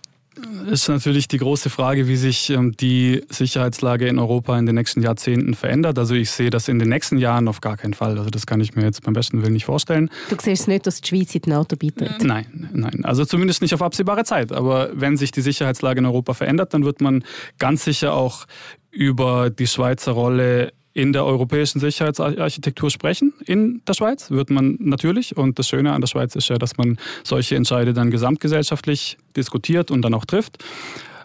ist 0.71 0.89
natürlich 0.89 1.29
die 1.29 1.39
große 1.39 1.71
Frage, 1.71 2.07
wie 2.07 2.17
sich 2.17 2.51
ähm, 2.51 2.77
die 2.77 3.25
Sicherheitslage 3.29 4.07
in 4.07 4.19
Europa 4.19 4.59
in 4.59 4.67
den 4.67 4.77
nächsten 4.77 5.03
Jahrzehnten 5.03 5.55
verändert. 5.55 5.99
Also 5.99 6.15
ich 6.15 6.31
sehe 6.31 6.51
das 6.51 6.69
in 6.69 6.79
den 6.79 6.89
nächsten 6.89 7.19
Jahren 7.19 7.49
auf 7.49 7.61
gar 7.61 7.77
keinen 7.77 7.95
Fall. 7.95 8.17
Also 8.17 8.31
das 8.31 8.47
kann 8.47 8.61
ich 8.61 8.77
mir 8.77 8.85
jetzt 8.85 9.03
beim 9.03 9.15
besten 9.15 9.43
Willen 9.43 9.55
nicht 9.55 9.65
vorstellen. 9.65 10.09
Du 10.29 10.37
siehst 10.41 10.69
nicht, 10.69 10.87
dass 10.87 11.01
die 11.01 11.09
Schweiz 11.09 11.35
in 11.35 11.43
die 11.43 11.51
NATO 11.51 11.77
bietet? 11.77 12.23
Nein, 12.23 12.69
nein. 12.73 13.05
Also 13.05 13.25
zumindest 13.25 13.61
nicht 13.63 13.75
auf 13.75 13.83
absehbare 13.83 14.25
Zeit. 14.25 14.53
Aber 14.53 14.91
wenn 14.95 15.17
sich 15.17 15.33
die 15.33 15.41
Sicherheitslage 15.41 15.99
in 15.99 16.07
Europa 16.07 16.35
verändert, 16.35 16.75
dann 16.75 16.85
wird 16.85 17.01
man 17.01 17.25
ganz 17.59 17.85
sicher 17.85 18.15
auch 18.15 18.47
über 18.93 19.51
die 19.51 19.67
Schweizer 19.67 20.13
Rolle 20.13 20.73
in 20.92 21.12
der 21.12 21.25
europäischen 21.25 21.78
Sicherheitsarchitektur 21.78 22.90
sprechen. 22.90 23.33
In 23.44 23.83
der 23.87 23.94
Schweiz 23.94 24.31
wird 24.31 24.50
man 24.50 24.76
natürlich, 24.81 25.37
und 25.37 25.59
das 25.59 25.68
Schöne 25.68 25.92
an 25.92 26.00
der 26.00 26.09
Schweiz 26.09 26.35
ist 26.35 26.48
ja, 26.48 26.59
dass 26.59 26.76
man 26.76 26.98
solche 27.22 27.57
Entscheide 27.57 27.94
dann 27.94 28.11
gesamtgesellschaftlich 28.11 29.16
diskutiert 29.37 29.90
und 29.90 30.03
dann 30.03 30.14
auch 30.14 30.24
trifft. 30.24 30.59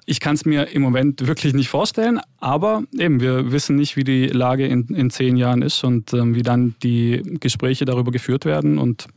Ich 0.07 0.19
kann 0.19 0.35
es 0.35 0.45
mir 0.45 0.67
im 0.67 0.83
Moment 0.83 1.25
wirklich 1.25 1.55
nicht 1.55 1.69
vorstellen, 1.69 2.19
aber 2.39 2.83
eben, 2.95 3.21
wir 3.21 3.51
wissen 3.51 3.75
nicht, 3.75 3.95
wie 3.97 4.03
die 4.03 4.27
Lage 4.27 4.67
in, 4.67 4.85
in 4.89 5.09
zehn 5.09 5.35
Jahren 5.35 5.63
ist 5.63 5.83
und 5.83 6.13
ähm, 6.13 6.35
wie 6.35 6.43
dann 6.43 6.75
die 6.83 7.23
Gespräche 7.39 7.85
darüber 7.85 8.11
geführt 8.11 8.45
werden. 8.45 8.77
Und 8.77 9.07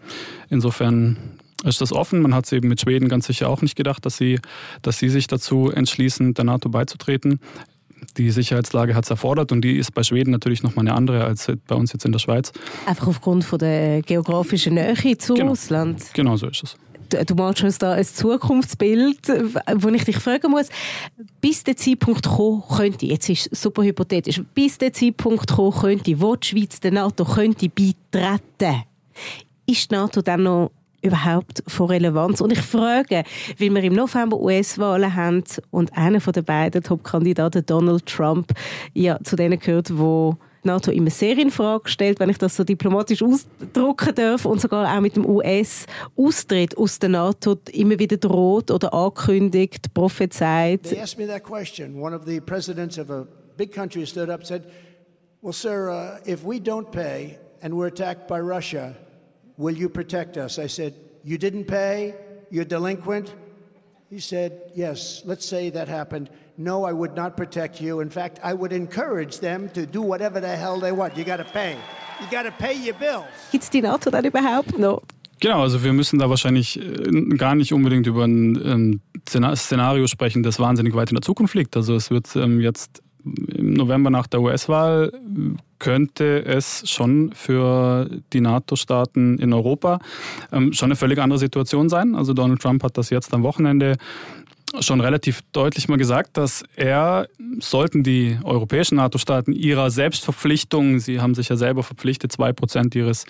insofern 0.48 1.18
ist 1.64 1.82
das 1.82 1.92
offen. 1.92 2.22
Man 2.22 2.34
hat 2.34 2.46
es 2.46 2.52
eben 2.52 2.68
mit 2.68 2.80
Schweden 2.80 3.08
ganz 3.08 3.26
sicher 3.26 3.50
auch 3.50 3.60
nicht 3.60 3.76
gedacht, 3.76 4.06
dass 4.06 4.16
sie, 4.16 4.40
dass 4.80 4.98
sie 4.98 5.10
sich 5.10 5.26
dazu 5.26 5.70
entschließen, 5.70 6.32
der 6.32 6.44
NATO 6.44 6.70
beizutreten 6.70 7.40
die 8.16 8.30
Sicherheitslage 8.30 8.94
hat 8.94 9.04
es 9.04 9.10
erfordert 9.10 9.52
und 9.52 9.62
die 9.62 9.76
ist 9.76 9.94
bei 9.94 10.02
Schweden 10.02 10.30
natürlich 10.30 10.62
nochmal 10.62 10.86
eine 10.86 10.94
andere 10.94 11.24
als 11.24 11.50
bei 11.66 11.74
uns 11.74 11.92
jetzt 11.92 12.04
in 12.04 12.12
der 12.12 12.18
Schweiz. 12.18 12.52
Einfach 12.86 13.08
aufgrund 13.08 13.44
von 13.44 13.58
der 13.58 14.02
geografischen 14.02 14.74
Nähe 14.74 15.18
zu 15.18 15.34
genau. 15.34 15.50
Russland? 15.50 16.02
Genau 16.14 16.36
so 16.36 16.48
ist 16.48 16.62
es. 16.62 16.76
Du, 17.26 17.34
machst 17.36 17.62
uns 17.62 17.78
da 17.78 17.92
ein 17.92 18.04
Zukunftsbild, 18.04 19.28
wo 19.76 19.88
ich 19.88 20.04
dich 20.04 20.18
fragen 20.18 20.50
muss, 20.50 20.68
bis 21.40 21.64
der 21.64 21.74
Zeitpunkt 21.74 22.26
kommen 22.26 22.62
könnte, 22.76 23.06
jetzt 23.06 23.30
ist 23.30 23.48
es 23.50 23.62
super 23.62 23.82
hypothetisch, 23.82 24.42
bis 24.54 24.76
der 24.76 24.92
Zeitpunkt 24.92 25.50
kommen 25.50 25.72
könnte, 25.72 26.20
wo 26.20 26.36
die 26.36 26.46
Schweiz 26.46 26.80
der 26.80 26.92
NATO 26.92 27.24
könnte 27.24 27.70
beitreten, 27.70 28.82
ist 29.64 29.90
die 29.90 29.94
NATO 29.94 30.20
dann 30.20 30.42
noch 30.42 30.70
überhaupt 31.02 31.62
von 31.66 31.86
Relevanz? 31.86 32.40
Und 32.40 32.52
ich 32.52 32.60
frage, 32.60 33.24
weil 33.58 33.74
wir 33.74 33.84
im 33.84 33.94
November 33.94 34.38
US-Wahlen 34.38 35.14
haben 35.14 35.44
und 35.70 35.96
einer 35.96 36.20
von 36.20 36.32
den 36.32 36.44
beiden 36.44 36.82
Top-Kandidaten, 36.82 37.64
Donald 37.66 38.06
Trump, 38.06 38.52
ja 38.94 39.18
zu 39.22 39.36
denen 39.36 39.58
gehört, 39.58 39.96
wo 39.96 40.36
die 40.64 40.68
NATO 40.68 40.90
immer 40.90 41.10
sehr 41.10 41.38
in 41.38 41.50
Frage 41.50 41.88
stellt, 41.88 42.18
wenn 42.20 42.30
ich 42.30 42.38
das 42.38 42.56
so 42.56 42.64
diplomatisch 42.64 43.22
ausdrücken 43.22 44.14
darf, 44.14 44.44
und 44.44 44.60
sogar 44.60 44.92
auch 44.92 45.00
mit 45.00 45.16
dem 45.16 45.24
US-Austritt 45.24 46.76
aus 46.76 46.98
der 46.98 47.10
NATO 47.10 47.56
immer 47.72 47.98
wieder 47.98 48.16
droht 48.16 48.70
oder 48.70 48.92
ankündigt, 48.92 49.92
prophezeit. 49.94 50.82
They 50.82 51.00
asked 51.00 51.18
me 51.18 51.26
that 51.26 51.44
question. 51.44 52.00
One 52.00 52.14
of 52.14 52.24
the 52.26 52.40
presidents 52.40 52.98
of 52.98 53.10
a 53.10 53.26
big 53.56 53.72
country 53.72 54.04
stood 54.04 54.28
up 54.28 54.40
and 54.40 54.46
said, 54.46 54.64
"Well, 55.42 55.52
sir, 55.52 55.90
uh, 55.90 56.30
if 56.30 56.44
we 56.44 56.56
don't 56.56 56.90
pay 56.90 57.38
and 57.62 57.72
we're 57.74 57.88
attacked 57.88 58.26
by 58.26 58.40
Russia." 58.40 58.94
Will 59.58 59.76
you 59.76 59.88
protect 59.88 60.36
us? 60.36 60.58
I 60.58 60.68
said, 60.68 60.94
You 61.24 61.36
didn't 61.36 61.64
pay? 61.64 62.14
You're 62.50 62.64
delinquent? 62.64 63.34
He 64.08 64.20
said, 64.20 64.52
Yes, 64.74 65.22
let's 65.26 65.44
say 65.44 65.68
that 65.70 65.88
happened. 65.88 66.30
No, 66.56 66.84
I 66.84 66.92
would 66.92 67.14
not 67.14 67.36
protect 67.36 67.80
you. 67.80 68.00
In 68.00 68.08
fact, 68.08 68.38
I 68.42 68.54
would 68.54 68.72
encourage 68.72 69.40
them 69.40 69.68
to 69.74 69.84
do 69.84 70.00
whatever 70.00 70.40
the 70.40 70.56
hell 70.56 70.80
they 70.80 70.92
want. 70.92 71.16
You 71.16 71.24
got 71.24 71.38
to 71.38 71.44
pay. 71.44 71.76
You 72.20 72.26
got 72.30 72.44
to 72.44 72.52
pay 72.52 72.74
your 72.74 72.94
bills. 72.94 73.26
Gibt's 73.52 73.68
die 73.68 73.80
NATO 73.80 74.10
dann 74.10 74.24
überhaupt 74.24 74.78
noch? 74.78 75.02
Genau, 75.40 75.62
also 75.62 75.84
wir 75.84 75.92
müssen 75.92 76.18
da 76.18 76.28
wahrscheinlich 76.30 76.80
äh, 76.80 77.10
gar 77.36 77.54
nicht 77.54 77.72
unbedingt 77.72 78.06
über 78.06 78.24
ein 78.24 79.00
Szenario 79.28 80.06
sprechen, 80.06 80.42
das 80.42 80.58
wahnsinnig 80.58 80.94
weit 80.94 81.10
in 81.10 81.16
der 81.16 81.22
Zukunft 81.22 81.54
liegt. 81.54 81.76
Also 81.76 81.94
es 81.94 82.10
wird 82.10 82.34
ähm, 82.34 82.60
jetzt 82.60 83.02
November 83.78 84.10
nach 84.10 84.26
der 84.26 84.40
US-Wahl 84.40 85.12
könnte 85.78 86.44
es 86.44 86.88
schon 86.88 87.32
für 87.32 88.08
die 88.32 88.40
NATO-Staaten 88.40 89.38
in 89.38 89.52
Europa 89.52 90.00
ähm, 90.52 90.72
schon 90.72 90.88
eine 90.88 90.96
völlig 90.96 91.18
andere 91.18 91.38
Situation 91.38 91.88
sein. 91.88 92.14
Also 92.14 92.34
Donald 92.34 92.60
Trump 92.60 92.82
hat 92.82 92.98
das 92.98 93.10
jetzt 93.10 93.32
am 93.32 93.42
Wochenende 93.42 93.96
schon 94.80 95.00
relativ 95.00 95.40
deutlich 95.52 95.88
mal 95.88 95.96
gesagt, 95.96 96.36
dass 96.36 96.62
er, 96.76 97.28
sollten 97.58 98.02
die 98.02 98.38
europäischen 98.42 98.96
NATO-Staaten 98.96 99.52
ihrer 99.52 99.90
Selbstverpflichtung, 99.90 100.98
sie 100.98 101.20
haben 101.20 101.34
sich 101.34 101.48
ja 101.48 101.56
selber 101.56 101.82
verpflichtet, 101.82 102.32
zwei 102.32 102.52
Prozent 102.52 102.94
ihres 102.94 103.24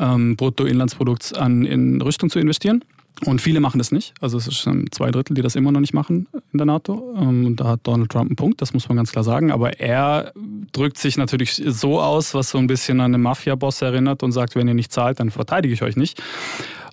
ähm, 0.00 0.36
Bruttoinlandsprodukts 0.36 1.34
an, 1.34 1.64
in 1.64 2.00
Rüstung 2.00 2.30
zu 2.30 2.40
investieren, 2.40 2.84
Und 3.24 3.40
viele 3.40 3.60
machen 3.60 3.78
das 3.78 3.92
nicht. 3.92 4.12
Also 4.20 4.38
es 4.38 4.48
ist 4.48 4.68
zwei 4.90 5.10
Drittel, 5.10 5.34
die 5.34 5.42
das 5.42 5.54
immer 5.54 5.70
noch 5.70 5.80
nicht 5.80 5.94
machen 5.94 6.26
in 6.54 6.58
der 6.58 6.66
NATO. 6.66 7.14
Ähm, 7.18 7.46
und 7.46 7.56
da 7.56 7.64
hat 7.64 7.80
Donald 7.82 8.10
Trump 8.10 8.30
einen 8.30 8.36
Punkt, 8.36 8.62
das 8.62 8.72
muss 8.72 8.88
man 8.88 8.96
ganz 8.96 9.12
klar 9.12 9.24
sagen. 9.24 9.50
Aber 9.50 9.80
er 9.80 10.32
drückt 10.72 10.98
sich 10.98 11.16
natürlich 11.16 11.62
so 11.66 12.00
aus, 12.00 12.34
was 12.34 12.50
so 12.50 12.58
ein 12.58 12.66
bisschen 12.66 13.00
an 13.00 13.14
einen 13.14 13.22
Mafia-Boss 13.22 13.82
erinnert 13.82 14.22
und 14.22 14.32
sagt, 14.32 14.56
wenn 14.56 14.68
ihr 14.68 14.74
nicht 14.74 14.92
zahlt, 14.92 15.20
dann 15.20 15.30
verteidige 15.30 15.74
ich 15.74 15.82
euch 15.82 15.96
nicht. 15.96 16.22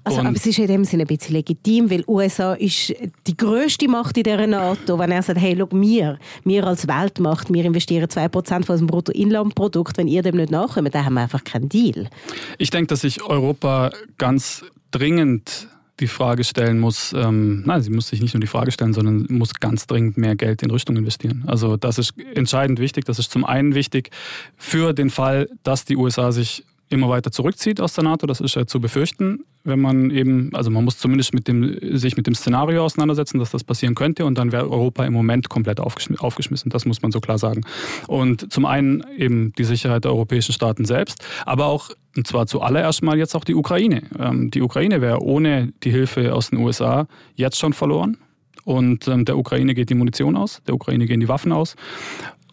Also, 0.03 0.19
aber 0.19 0.31
es 0.35 0.45
ist 0.47 0.57
in 0.57 0.65
dem 0.65 0.83
Sinne 0.83 1.03
ein 1.03 1.07
bisschen 1.07 1.35
legitim, 1.35 1.91
weil 1.91 2.03
USA 2.07 2.53
ist 2.53 2.93
die 3.27 3.37
größte 3.37 3.87
Macht 3.87 4.17
in 4.17 4.23
dieser 4.23 4.47
NATO. 4.47 4.97
Wenn 4.97 5.11
er 5.11 5.21
sagt, 5.21 5.39
hey, 5.39 5.55
schau, 5.57 5.67
wir, 5.71 6.17
wir 6.43 6.65
als 6.65 6.87
Weltmacht, 6.87 7.53
wir 7.53 7.63
investieren 7.63 8.05
2% 8.05 8.31
von 8.31 8.57
unserem 8.57 8.87
Bruttoinlandprodukt, 8.87 9.97
wenn 9.97 10.07
ihr 10.07 10.23
dem 10.23 10.37
nicht 10.37 10.51
nachkommt, 10.51 10.95
dann 10.95 11.05
haben 11.05 11.13
wir 11.13 11.21
einfach 11.21 11.43
keinen 11.43 11.69
Deal. 11.69 12.09
Ich 12.57 12.71
denke, 12.71 12.87
dass 12.87 13.01
sich 13.01 13.21
Europa 13.23 13.91
ganz 14.17 14.65
dringend 14.89 15.67
die 16.01 16.07
Frage 16.07 16.43
stellen 16.43 16.79
muss, 16.79 17.13
ähm, 17.13 17.63
nein, 17.65 17.81
sie 17.81 17.91
muss 17.91 18.09
sich 18.09 18.21
nicht 18.21 18.33
nur 18.33 18.41
die 18.41 18.47
Frage 18.47 18.71
stellen, 18.71 18.93
sondern 18.93 19.27
muss 19.29 19.53
ganz 19.53 19.87
dringend 19.87 20.17
mehr 20.17 20.35
Geld 20.35 20.63
in 20.63 20.71
Rüstung 20.71 20.97
investieren. 20.97 21.43
Also 21.47 21.77
das 21.77 21.97
ist 21.97 22.13
entscheidend 22.33 22.79
wichtig. 22.79 23.05
Das 23.05 23.19
ist 23.19 23.31
zum 23.31 23.45
einen 23.45 23.75
wichtig 23.75 24.09
für 24.57 24.93
den 24.93 25.09
Fall, 25.09 25.47
dass 25.63 25.85
die 25.85 25.95
USA 25.95 26.31
sich 26.31 26.65
immer 26.89 27.07
weiter 27.07 27.31
zurückzieht 27.31 27.79
aus 27.79 27.93
der 27.93 28.03
NATO. 28.03 28.27
Das 28.27 28.41
ist 28.41 28.55
ja 28.55 28.65
zu 28.65 28.81
befürchten, 28.81 29.45
wenn 29.63 29.79
man 29.79 30.09
eben, 30.11 30.49
also 30.53 30.71
man 30.71 30.83
muss 30.83 30.97
zumindest 30.97 31.33
mit 31.33 31.47
dem, 31.47 31.77
sich 31.97 32.17
mit 32.17 32.27
dem 32.27 32.35
Szenario 32.35 32.83
auseinandersetzen, 32.83 33.39
dass 33.39 33.51
das 33.51 33.63
passieren 33.63 33.95
könnte 33.95 34.25
und 34.25 34.37
dann 34.37 34.51
wäre 34.51 34.69
Europa 34.69 35.05
im 35.05 35.13
Moment 35.13 35.49
komplett 35.49 35.79
aufgeschmissen. 35.79 36.69
Das 36.69 36.85
muss 36.85 37.01
man 37.01 37.11
so 37.11 37.19
klar 37.19 37.37
sagen. 37.37 37.61
Und 38.07 38.51
zum 38.51 38.65
einen 38.65 39.03
eben 39.17 39.53
die 39.57 39.63
Sicherheit 39.63 40.03
der 40.05 40.11
europäischen 40.11 40.53
Staaten 40.53 40.85
selbst, 40.85 41.23
aber 41.45 41.67
auch, 41.67 41.89
und 42.15 42.27
zwar 42.27 42.47
zuallererst 42.47 43.03
mal 43.03 43.17
jetzt 43.17 43.35
auch 43.35 43.43
die 43.43 43.55
Ukraine. 43.55 44.03
Ähm, 44.19 44.51
die 44.51 44.61
Ukraine 44.61 45.01
wäre 45.01 45.21
ohne 45.21 45.73
die 45.83 45.91
Hilfe 45.91 46.33
aus 46.33 46.49
den 46.49 46.59
USA 46.59 47.07
jetzt 47.35 47.57
schon 47.57 47.73
verloren. 47.73 48.17
Und 48.63 49.07
ähm, 49.07 49.25
der 49.25 49.37
Ukraine 49.37 49.73
geht 49.73 49.89
die 49.89 49.95
Munition 49.95 50.35
aus, 50.35 50.61
der 50.67 50.75
Ukraine 50.75 51.05
gehen 51.05 51.19
die 51.19 51.27
Waffen 51.27 51.51
aus. 51.51 51.75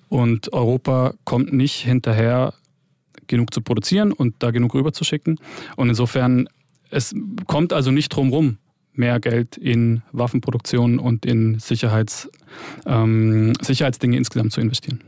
Und 0.09 0.53
Europa 0.53 1.15
kommt 1.25 1.53
nicht 1.53 1.85
hinterher, 1.85 2.55
genug 3.27 3.53
zu 3.53 3.61
produzieren 3.61 4.13
und 4.13 4.37
da 4.39 4.51
genug 4.51 4.75
rüberzuschicken. 4.75 5.39
Und 5.77 5.89
insofern, 5.91 6.49
es 6.91 7.15
kommt 7.47 7.73
also 7.73 7.91
nicht 7.91 8.09
drum 8.09 8.31
rum, 8.33 8.59
mehr 8.93 9.21
Geld 9.21 9.57
in 9.57 10.03
Waffenproduktion 10.13 10.99
und 10.99 11.25
in 11.25 11.59
Sicherheits, 11.59 12.29
ähm, 12.87 13.53
Sicherheitsdinge 13.61 14.17
insgesamt 14.17 14.53
zu 14.53 14.61
investieren. 14.61 15.01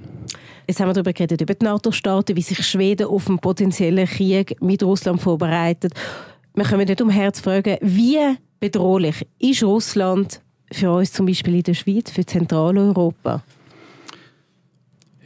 Jetzt 0.66 0.78
haben 0.78 0.88
wir 0.88 0.94
darüber 0.94 1.12
geredet, 1.12 1.40
über 1.40 1.54
die 1.54 1.64
NATO-Staaten, 1.64 2.36
wie 2.36 2.42
sich 2.42 2.64
Schweden 2.64 3.08
auf 3.08 3.28
einen 3.28 3.40
potenziellen 3.40 4.06
Krieg 4.06 4.60
mit 4.62 4.82
Russland 4.82 5.20
vorbereitet. 5.20 5.92
Wir 6.54 6.64
können 6.64 6.86
nicht 6.86 7.00
umher 7.00 7.32
zu 7.32 7.42
fragen, 7.42 7.76
wie 7.80 8.18
bedrohlich 8.60 9.26
ist 9.38 9.62
Russland 9.64 10.40
für 10.70 10.92
uns 10.92 11.12
zum 11.12 11.26
Beispiel 11.26 11.56
in 11.56 11.62
der 11.62 11.74
Schweiz, 11.74 12.10
für 12.10 12.24
Zentraleuropa? 12.24 13.42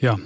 Ja, 0.01 0.19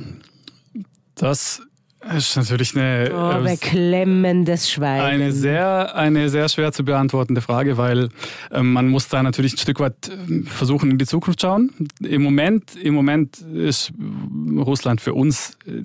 das 1.14 1.62
das 2.00 2.30
ist 2.30 2.36
natürlich 2.36 2.76
eine 2.76 3.10
oh, 3.12 3.42
beklemmendes 3.42 4.70
Schweigen. 4.70 5.04
Eine 5.04 5.32
sehr, 5.32 5.94
eine 5.96 6.28
sehr 6.28 6.48
schwer 6.48 6.72
zu 6.72 6.84
beantwortende 6.84 7.40
Frage, 7.40 7.76
weil 7.76 8.08
äh, 8.50 8.62
man 8.62 8.88
muss 8.88 9.08
da 9.08 9.22
natürlich 9.22 9.54
ein 9.54 9.58
Stück 9.58 9.80
weit 9.80 10.10
ähm, 10.10 10.46
versuchen, 10.46 10.90
in 10.92 10.98
die 10.98 11.06
Zukunft 11.06 11.40
schauen. 11.40 11.72
Im 12.00 12.22
Moment, 12.22 12.76
im 12.76 12.94
Moment 12.94 13.38
ist 13.40 13.92
Russland 14.56 15.00
für 15.00 15.14
uns 15.14 15.58
äh, 15.66 15.82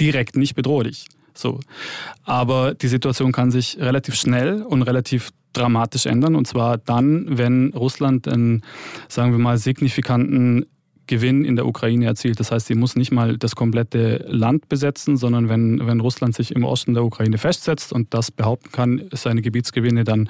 direkt 0.00 0.36
nicht 0.36 0.54
bedrohlich. 0.54 1.06
So. 1.34 1.60
Aber 2.24 2.74
die 2.74 2.88
Situation 2.88 3.32
kann 3.32 3.50
sich 3.50 3.78
relativ 3.80 4.14
schnell 4.14 4.62
und 4.62 4.82
relativ 4.82 5.30
dramatisch 5.52 6.06
ändern. 6.06 6.36
Und 6.36 6.46
zwar 6.46 6.78
dann, 6.78 7.38
wenn 7.38 7.72
Russland 7.74 8.28
einen, 8.28 8.62
sagen 9.08 9.32
wir 9.32 9.38
mal, 9.38 9.58
signifikanten 9.58 10.66
Gewinn 11.06 11.44
in 11.44 11.56
der 11.56 11.66
Ukraine 11.66 12.06
erzielt. 12.06 12.40
Das 12.40 12.50
heißt, 12.50 12.66
sie 12.66 12.74
muss 12.74 12.96
nicht 12.96 13.12
mal 13.12 13.38
das 13.38 13.56
komplette 13.56 14.24
Land 14.28 14.68
besetzen, 14.68 15.16
sondern 15.16 15.48
wenn, 15.48 15.86
wenn 15.86 16.00
Russland 16.00 16.34
sich 16.34 16.54
im 16.54 16.64
Osten 16.64 16.94
der 16.94 17.04
Ukraine 17.04 17.38
festsetzt 17.38 17.92
und 17.92 18.12
das 18.14 18.30
behaupten 18.30 18.72
kann, 18.72 19.02
seine 19.12 19.42
Gebietsgewinne, 19.42 20.04
dann 20.04 20.28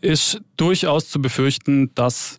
ist 0.00 0.40
durchaus 0.56 1.08
zu 1.08 1.20
befürchten, 1.20 1.90
dass 1.94 2.38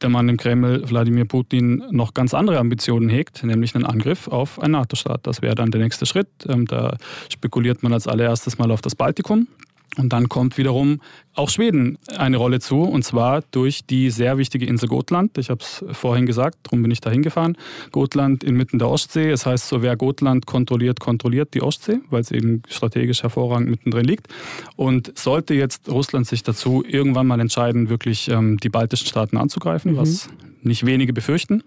der 0.00 0.08
Mann 0.08 0.28
im 0.28 0.36
Kreml, 0.36 0.88
Wladimir 0.88 1.24
Putin, 1.24 1.82
noch 1.90 2.14
ganz 2.14 2.34
andere 2.34 2.58
Ambitionen 2.58 3.08
hegt, 3.08 3.42
nämlich 3.44 3.74
einen 3.74 3.84
Angriff 3.84 4.28
auf 4.28 4.60
einen 4.60 4.72
NATO-Staat. 4.72 5.26
Das 5.26 5.42
wäre 5.42 5.54
dann 5.54 5.70
der 5.70 5.80
nächste 5.80 6.06
Schritt. 6.06 6.28
Ähm, 6.48 6.66
da 6.66 6.96
spekuliert 7.28 7.82
man 7.82 7.92
als 7.92 8.06
allererstes 8.06 8.58
mal 8.58 8.70
auf 8.70 8.80
das 8.80 8.94
Baltikum. 8.94 9.48
Und 9.96 10.12
dann 10.12 10.28
kommt 10.28 10.58
wiederum 10.58 11.00
auch 11.34 11.48
Schweden 11.48 11.98
eine 12.16 12.36
Rolle 12.36 12.60
zu, 12.60 12.82
und 12.82 13.02
zwar 13.02 13.42
durch 13.50 13.86
die 13.86 14.10
sehr 14.10 14.36
wichtige 14.36 14.66
Insel 14.66 14.88
Gotland. 14.88 15.38
Ich 15.38 15.48
habe 15.48 15.62
es 15.62 15.84
vorhin 15.92 16.26
gesagt, 16.26 16.58
darum 16.64 16.82
bin 16.82 16.90
ich 16.90 17.00
da 17.00 17.10
hingefahren. 17.10 17.56
Gotland 17.92 18.44
inmitten 18.44 18.78
der 18.78 18.88
Ostsee. 18.88 19.30
Es 19.30 19.46
heißt 19.46 19.68
so, 19.68 19.82
wer 19.82 19.96
Gotland 19.96 20.46
kontrolliert, 20.46 21.00
kontrolliert 21.00 21.54
die 21.54 21.62
Ostsee, 21.62 22.00
weil 22.10 22.20
es 22.20 22.30
eben 22.30 22.62
strategisch 22.68 23.22
hervorragend 23.22 23.70
mittendrin 23.70 24.04
liegt. 24.04 24.28
Und 24.76 25.18
sollte 25.18 25.54
jetzt 25.54 25.88
Russland 25.88 26.26
sich 26.26 26.42
dazu 26.42 26.84
irgendwann 26.86 27.26
mal 27.26 27.40
entscheiden, 27.40 27.88
wirklich 27.88 28.28
ähm, 28.28 28.58
die 28.58 28.68
baltischen 28.68 29.06
Staaten 29.06 29.38
anzugreifen, 29.38 29.92
mhm. 29.92 29.96
was 29.96 30.28
nicht 30.62 30.84
wenige 30.84 31.12
befürchten, 31.12 31.62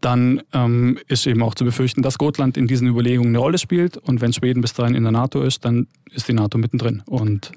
dann 0.00 0.42
ähm, 0.52 0.98
ist 1.08 1.26
eben 1.26 1.42
auch 1.42 1.54
zu 1.54 1.64
befürchten, 1.64 2.02
dass 2.02 2.18
Gotland 2.18 2.56
in 2.56 2.66
diesen 2.66 2.88
Überlegungen 2.88 3.30
eine 3.30 3.38
Rolle 3.38 3.58
spielt. 3.58 3.96
Und 3.96 4.20
wenn 4.20 4.32
Schweden 4.32 4.60
bis 4.60 4.72
dahin 4.72 4.94
in 4.94 5.02
der 5.02 5.12
NATO 5.12 5.42
ist, 5.42 5.64
dann 5.64 5.88
ist 6.10 6.28
die 6.28 6.32
NATO 6.32 6.58
mittendrin. 6.58 7.02
Und 7.06 7.52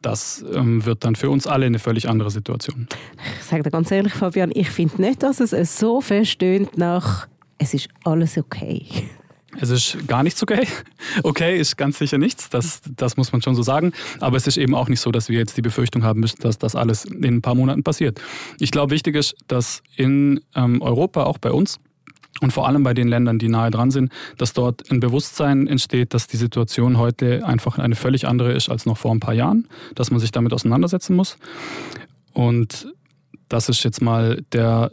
das 0.00 0.44
ähm, 0.52 0.84
wird 0.84 1.04
dann 1.04 1.14
für 1.14 1.30
uns 1.30 1.46
alle 1.46 1.66
eine 1.66 1.78
völlig 1.78 2.08
andere 2.08 2.30
Situation. 2.30 2.88
Ich 3.38 3.44
sage 3.44 3.62
dir 3.62 3.70
ganz 3.70 3.90
ehrlich, 3.90 4.14
Fabian, 4.14 4.50
ich 4.54 4.70
finde 4.70 5.00
nicht, 5.00 5.22
dass 5.22 5.40
es 5.40 5.78
so 5.78 6.00
verstöhnt 6.00 6.76
nach 6.76 7.28
«Es 7.58 7.74
ist 7.74 7.88
alles 8.04 8.36
okay». 8.36 8.86
Es 9.60 9.70
ist 9.70 10.06
gar 10.06 10.22
nichts 10.22 10.42
okay. 10.42 10.66
Okay 11.22 11.58
ist 11.58 11.76
ganz 11.76 11.98
sicher 11.98 12.18
nichts, 12.18 12.48
das, 12.48 12.80
das 12.96 13.16
muss 13.16 13.32
man 13.32 13.42
schon 13.42 13.54
so 13.54 13.62
sagen. 13.62 13.92
Aber 14.20 14.36
es 14.36 14.46
ist 14.46 14.56
eben 14.56 14.74
auch 14.74 14.88
nicht 14.88 15.00
so, 15.00 15.10
dass 15.10 15.28
wir 15.28 15.38
jetzt 15.38 15.56
die 15.56 15.62
Befürchtung 15.62 16.04
haben 16.04 16.20
müssen, 16.20 16.40
dass 16.40 16.58
das 16.58 16.74
alles 16.74 17.04
in 17.04 17.24
ein 17.24 17.42
paar 17.42 17.54
Monaten 17.54 17.82
passiert. 17.82 18.20
Ich 18.58 18.70
glaube, 18.70 18.92
wichtig 18.92 19.16
ist, 19.16 19.34
dass 19.48 19.82
in 19.96 20.40
ähm, 20.54 20.80
Europa, 20.82 21.24
auch 21.24 21.38
bei 21.38 21.52
uns, 21.52 21.78
und 22.40 22.52
vor 22.52 22.66
allem 22.66 22.82
bei 22.82 22.94
den 22.94 23.08
Ländern, 23.08 23.38
die 23.38 23.48
nahe 23.48 23.70
dran 23.70 23.90
sind, 23.90 24.10
dass 24.38 24.52
dort 24.52 24.90
ein 24.90 25.00
Bewusstsein 25.00 25.66
entsteht, 25.66 26.14
dass 26.14 26.26
die 26.26 26.38
Situation 26.38 26.98
heute 26.98 27.46
einfach 27.46 27.78
eine 27.78 27.94
völlig 27.94 28.26
andere 28.26 28.52
ist 28.52 28.68
als 28.68 28.86
noch 28.86 28.96
vor 28.96 29.12
ein 29.12 29.20
paar 29.20 29.34
Jahren, 29.34 29.68
dass 29.94 30.10
man 30.10 30.18
sich 30.18 30.32
damit 30.32 30.52
auseinandersetzen 30.52 31.14
muss. 31.14 31.36
Und 32.32 32.88
das 33.48 33.68
ist 33.68 33.84
jetzt 33.84 34.00
mal 34.00 34.42
der, 34.52 34.90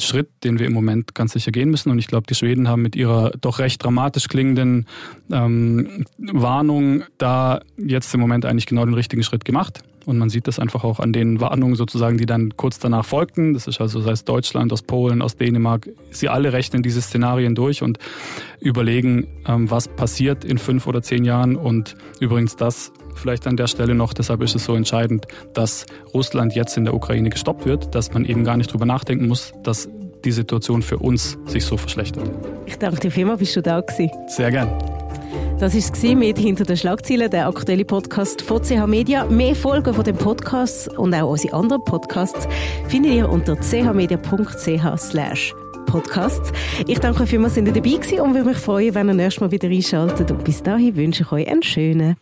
Schritt, 0.00 0.28
den 0.44 0.58
wir 0.58 0.66
im 0.66 0.72
Moment 0.72 1.14
ganz 1.14 1.32
sicher 1.32 1.52
gehen 1.52 1.70
müssen. 1.70 1.90
Und 1.90 1.98
ich 1.98 2.06
glaube, 2.06 2.26
die 2.28 2.34
Schweden 2.34 2.68
haben 2.68 2.82
mit 2.82 2.96
ihrer 2.96 3.32
doch 3.40 3.58
recht 3.58 3.82
dramatisch 3.82 4.28
klingenden 4.28 4.86
ähm, 5.30 6.04
Warnung 6.18 7.04
da 7.18 7.60
jetzt 7.76 8.12
im 8.14 8.20
Moment 8.20 8.44
eigentlich 8.44 8.66
genau 8.66 8.84
den 8.84 8.94
richtigen 8.94 9.22
Schritt 9.22 9.44
gemacht. 9.44 9.82
Und 10.08 10.16
man 10.16 10.30
sieht 10.30 10.48
das 10.48 10.58
einfach 10.58 10.84
auch 10.84 11.00
an 11.00 11.12
den 11.12 11.38
Warnungen 11.38 11.74
sozusagen, 11.74 12.16
die 12.16 12.24
dann 12.24 12.56
kurz 12.56 12.78
danach 12.78 13.04
folgten. 13.04 13.52
Das 13.52 13.66
ist 13.66 13.78
also, 13.78 14.00
sei 14.00 14.12
es 14.12 14.24
Deutschland, 14.24 14.72
aus 14.72 14.80
Polen, 14.80 15.20
aus 15.20 15.36
Dänemark. 15.36 15.86
Sie 16.10 16.30
alle 16.30 16.54
rechnen 16.54 16.82
diese 16.82 17.02
Szenarien 17.02 17.54
durch 17.54 17.82
und 17.82 17.98
überlegen, 18.58 19.26
ähm, 19.46 19.70
was 19.70 19.86
passiert 19.86 20.46
in 20.46 20.56
fünf 20.56 20.86
oder 20.86 21.02
zehn 21.02 21.24
Jahren. 21.24 21.56
Und 21.56 21.94
übrigens 22.20 22.56
das 22.56 22.90
vielleicht 23.18 23.46
an 23.46 23.56
der 23.56 23.66
Stelle 23.66 23.94
noch, 23.94 24.12
deshalb 24.12 24.42
ist 24.42 24.54
es 24.54 24.64
so 24.64 24.74
entscheidend, 24.74 25.26
dass 25.54 25.86
Russland 26.14 26.54
jetzt 26.54 26.76
in 26.76 26.84
der 26.84 26.94
Ukraine 26.94 27.30
gestoppt 27.30 27.66
wird, 27.66 27.94
dass 27.94 28.12
man 28.12 28.24
eben 28.24 28.44
gar 28.44 28.56
nicht 28.56 28.72
drüber 28.72 28.86
nachdenken 28.86 29.28
muss, 29.28 29.52
dass 29.62 29.88
die 30.24 30.32
Situation 30.32 30.82
für 30.82 30.98
uns 30.98 31.38
sich 31.46 31.64
so 31.64 31.76
verschlechtert. 31.76 32.30
Ich 32.66 32.76
danke 32.76 33.00
dir 33.00 33.10
vielmals, 33.10 33.38
bist 33.38 33.56
du 33.56 33.62
da 33.62 33.80
gewesen. 33.80 34.10
Sehr 34.28 34.50
gern. 34.50 34.68
Das 35.58 35.74
war 35.74 35.80
es 35.80 36.02
mit 36.14 36.38
«Hinter 36.38 36.64
den 36.64 36.76
Schlagzeilen», 36.76 37.30
der 37.30 37.48
aktuelle 37.48 37.84
Podcast 37.84 38.42
von 38.42 38.62
CH 38.62 38.86
Media. 38.86 39.24
Mehr 39.24 39.56
Folgen 39.56 39.92
von 39.92 40.04
dem 40.04 40.16
Podcast 40.16 40.96
und 40.96 41.12
auch 41.14 41.30
unsere 41.30 41.54
anderen 41.54 41.84
Podcasts 41.84 42.46
findet 42.86 43.12
ihr 43.12 43.28
unter 43.28 43.56
chmedia.ch 43.56 44.24
Podcasts. 45.86 46.52
Ich 46.86 47.00
danke 47.00 47.22
euch 47.22 47.30
vielmals, 47.30 47.54
dass 47.54 47.64
ihr 47.64 47.72
dabei 47.72 47.90
gewesen 47.90 48.20
und 48.20 48.34
würde 48.34 48.50
mich 48.50 48.58
freuen, 48.58 48.94
wenn 48.94 49.08
ihr 49.08 49.14
nächstes 49.14 49.40
Mal 49.40 49.50
wieder 49.50 49.68
einschaltet. 49.68 50.30
Und 50.30 50.44
bis 50.44 50.62
dahin 50.62 50.94
wünsche 50.94 51.24
ich 51.24 51.32
euch 51.32 51.48
einen 51.48 51.62
schönen 51.62 52.16